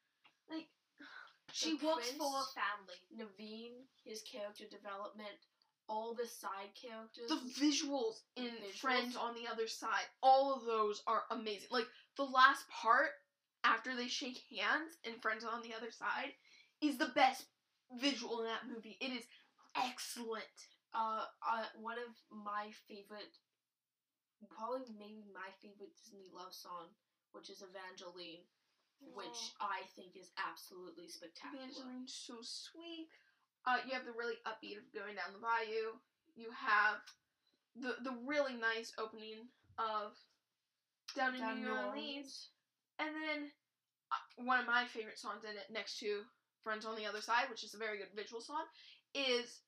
Like, 0.49 0.69
she 1.53 1.77
The 1.77 1.87
works 1.87 2.11
for 2.11 2.43
family. 2.57 2.99
Naveen, 3.13 3.85
his 4.05 4.23
character 4.23 4.65
development, 4.71 5.37
all 5.89 6.15
the 6.15 6.27
side 6.27 6.73
characters. 6.81 7.29
the 7.29 7.43
visuals 7.61 8.23
The 8.37 8.43
in 8.43 8.49
visuals. 8.49 8.81
Friends 8.81 9.17
on 9.17 9.35
the 9.35 9.51
Other 9.51 9.67
Side, 9.67 10.07
all 10.23 10.55
of 10.55 10.65
those 10.65 11.03
are 11.07 11.25
amazing. 11.31 11.69
Like, 11.71 11.87
the 12.17 12.25
last 12.25 12.65
part 12.69 13.11
after 13.65 13.95
they 13.95 14.09
shake 14.09 14.41
hands 14.51 14.97
and 15.05 15.21
Friends 15.23 15.45
on 15.45 15.63
the 15.63 15.75
Other 15.75 15.91
Side 15.91 16.33
is 16.81 16.97
the 16.99 17.13
best 17.15 17.45
visual 18.01 18.41
in 18.41 18.47
that 18.47 18.69
movie. 18.73 18.97
It 19.01 19.13
is 19.13 19.25
excellent. 19.77 20.57
uh, 20.95 21.25
uh, 21.47 21.65
one 21.81 21.99
of 21.99 22.11
my 22.33 22.71
favorite, 22.89 23.31
probably 24.51 24.91
maybe 24.99 25.23
my 25.33 25.51
favorite 25.63 25.95
Disney 26.03 26.27
love 26.35 26.53
song, 26.55 26.91
which 27.33 27.51
is 27.51 27.63
Evangeline, 27.63 28.43
which 29.15 29.55
I 29.61 29.87
think 29.95 30.17
is 30.17 30.33
absolutely 30.41 31.09
spectacular. 31.09 31.65
Evangeline's 31.65 32.13
so 32.13 32.43
sweet. 32.43 33.09
Uh, 33.67 33.79
you 33.87 33.93
have 33.93 34.07
the 34.09 34.17
really 34.17 34.41
upbeat 34.49 34.81
of 34.81 34.89
going 34.93 35.15
down 35.15 35.37
the 35.37 35.43
bayou. 35.43 36.01
You 36.35 36.49
have 36.57 37.05
the 37.77 38.01
the 38.03 38.17
really 38.25 38.55
nice 38.57 38.93
opening 38.99 39.47
of 39.79 40.17
Down 41.15 41.35
in 41.35 41.41
Down 41.41 41.63
New 41.63 41.71
Orleans. 41.71 42.49
And 43.01 43.11
then 43.17 43.39
uh, 44.13 44.45
one 44.45 44.61
of 44.61 44.67
my 44.67 44.85
favorite 44.85 45.19
songs 45.19 45.43
in 45.45 45.57
it, 45.57 45.73
next 45.73 45.99
to 46.01 46.21
Friends 46.63 46.85
on 46.85 46.95
the 46.95 47.07
Other 47.07 47.25
Side, 47.25 47.49
which 47.49 47.65
is 47.65 47.73
a 47.73 47.81
very 47.81 47.97
good 47.97 48.13
visual 48.15 48.41
song, 48.45 48.69
is 49.15 49.65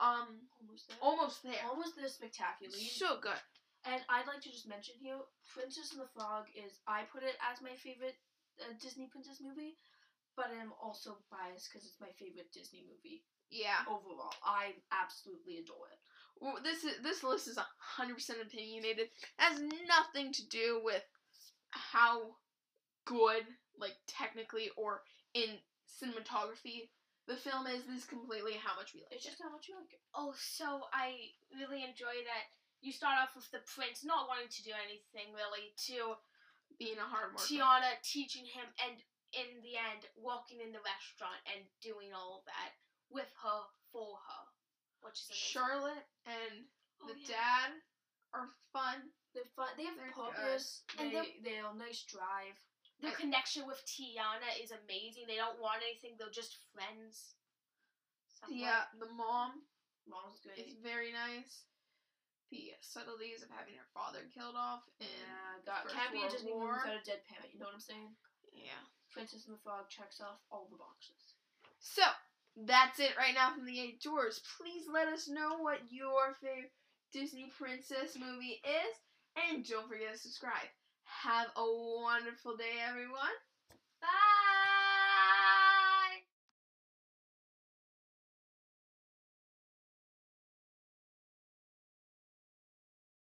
um 0.00 0.48
Almost 0.58 0.88
there. 0.88 0.98
Almost 1.02 1.42
There. 1.44 1.62
Almost 1.68 1.96
there 1.96 2.08
spectacularly. 2.08 2.88
So 2.88 3.18
good. 3.20 3.38
And 3.84 4.00
I'd 4.08 4.26
like 4.26 4.40
to 4.42 4.50
just 4.50 4.66
mention 4.68 4.94
here, 4.98 5.20
Princess 5.54 5.92
and 5.92 6.00
the 6.00 6.10
Frog 6.16 6.46
is 6.56 6.80
I 6.88 7.04
put 7.12 7.22
it 7.22 7.36
as 7.44 7.60
my 7.62 7.76
favorite 7.76 8.16
uh, 8.58 8.72
Disney 8.80 9.06
princess 9.06 9.38
movie, 9.44 9.76
but 10.36 10.50
I'm 10.50 10.72
also 10.82 11.18
biased 11.30 11.68
because 11.70 11.86
it's 11.86 12.00
my 12.00 12.10
favorite 12.18 12.50
Disney 12.52 12.82
movie 12.88 13.22
Yeah. 13.50 13.84
overall. 13.86 14.34
I 14.42 14.74
absolutely 14.90 15.58
adore 15.58 15.88
it. 15.92 16.00
Well, 16.40 16.58
this 16.62 16.84
is 16.84 17.02
this 17.02 17.22
list 17.22 17.48
is 17.48 17.58
hundred 17.78 18.14
percent 18.14 18.38
opinionated. 18.42 19.10
It 19.10 19.12
has 19.38 19.60
nothing 19.86 20.32
to 20.32 20.46
do 20.48 20.80
with 20.82 21.02
how 21.70 22.36
good, 23.04 23.44
like 23.78 23.96
technically 24.06 24.70
or 24.76 25.02
in 25.34 25.58
cinematography, 25.88 26.88
the 27.26 27.36
film 27.36 27.66
is. 27.66 27.84
This 27.84 28.04
is 28.04 28.08
completely 28.08 28.56
how 28.56 28.76
much 28.76 28.94
we 28.94 29.00
like 29.04 29.12
It's 29.20 29.24
it. 29.26 29.36
just 29.36 29.42
how 29.42 29.50
much 29.52 29.68
you 29.68 29.76
like 29.76 29.92
it. 29.92 30.00
Oh, 30.14 30.32
so 30.36 30.88
I 30.92 31.32
really 31.52 31.84
enjoy 31.84 32.24
that 32.24 32.44
you 32.80 32.92
start 32.92 33.18
off 33.20 33.34
with 33.34 33.50
the 33.50 33.60
prince 33.66 34.04
not 34.06 34.28
wanting 34.28 34.48
to 34.48 34.62
do 34.64 34.72
anything 34.72 35.34
really 35.34 35.74
to 35.90 36.14
Being 36.78 36.96
a 37.00 37.04
hard 37.08 37.34
worker. 37.34 37.44
Tiana 37.44 37.98
teaching 38.04 38.44
him 38.46 38.68
and 38.80 38.96
in 39.36 39.60
the 39.60 39.76
end 39.76 40.08
walking 40.16 40.60
in 40.64 40.72
the 40.72 40.80
restaurant 40.80 41.36
and 41.52 41.60
doing 41.84 42.14
all 42.16 42.40
of 42.40 42.44
that 42.48 42.72
with 43.12 43.28
her 43.44 43.60
for 43.92 44.16
her. 44.16 44.42
Which 45.04 45.20
is 45.20 45.28
amazing. 45.28 45.52
Charlotte 45.52 46.06
and 46.24 46.54
Oh, 47.02 47.06
the 47.12 47.18
yeah. 47.20 47.34
dad 47.38 47.70
are 48.34 48.48
fun. 48.72 49.10
They're 49.38 49.54
fun. 49.54 49.70
They 49.78 49.86
have 49.86 49.94
They're 49.94 50.10
purpose. 50.10 50.82
And 50.98 51.14
They 51.14 51.38
they're 51.46 51.70
a 51.70 51.78
nice 51.78 52.02
drive. 52.10 52.58
Their 52.98 53.14
connection 53.14 53.62
with 53.70 53.78
Tiana 53.86 54.50
is 54.58 54.74
amazing. 54.74 55.30
They 55.30 55.38
don't 55.38 55.62
want 55.62 55.86
anything, 55.86 56.18
they're 56.18 56.34
just 56.34 56.58
friends. 56.74 57.38
Somewhat. 58.42 58.58
uh, 58.66 58.86
the 58.98 59.10
mom 59.14 59.62
Mom's 60.10 60.42
good. 60.42 60.58
is 60.58 60.74
very 60.82 61.14
nice. 61.14 61.62
The 62.50 62.74
subtleties 62.82 63.46
of 63.46 63.50
having 63.54 63.78
her 63.78 63.86
father 63.94 64.26
killed 64.34 64.56
off 64.58 64.82
and 64.98 65.06
yeah, 65.06 65.62
got 65.62 65.84
First 65.86 65.94
can't 65.94 66.10
be 66.10 66.18
a 66.18 66.26
World 66.26 66.34
Disney 66.34 66.50
War. 66.54 66.74
movie 66.74 66.90
without 66.90 67.02
a 67.02 67.06
dead 67.06 67.22
parent. 67.30 67.50
You 67.54 67.60
know 67.62 67.70
what 67.70 67.78
I'm 67.78 67.84
saying? 67.86 68.10
yeah. 68.50 68.82
Princess 69.14 69.46
and 69.46 69.54
the 69.54 69.62
Frog 69.62 69.86
checks 69.92 70.18
off 70.20 70.42
all 70.50 70.66
the 70.70 70.80
boxes. 70.80 71.38
So 71.78 72.02
that's 72.66 72.98
it 72.98 73.14
right 73.14 73.34
now 73.34 73.54
from 73.54 73.66
the 73.66 73.78
eight 73.78 74.02
Dwarfs. 74.02 74.42
Please 74.58 74.84
let 74.90 75.06
us 75.08 75.28
know 75.28 75.58
what 75.62 75.86
your 75.90 76.34
favorite 76.42 76.72
Disney 77.12 77.52
princess 77.56 78.16
movie 78.18 78.60
is, 78.64 78.92
and 79.36 79.66
don't 79.66 79.88
forget 79.88 80.12
to 80.12 80.18
subscribe. 80.18 80.68
Have 81.04 81.48
a 81.56 81.64
wonderful 82.02 82.56
day, 82.56 82.78
everyone. 82.88 83.34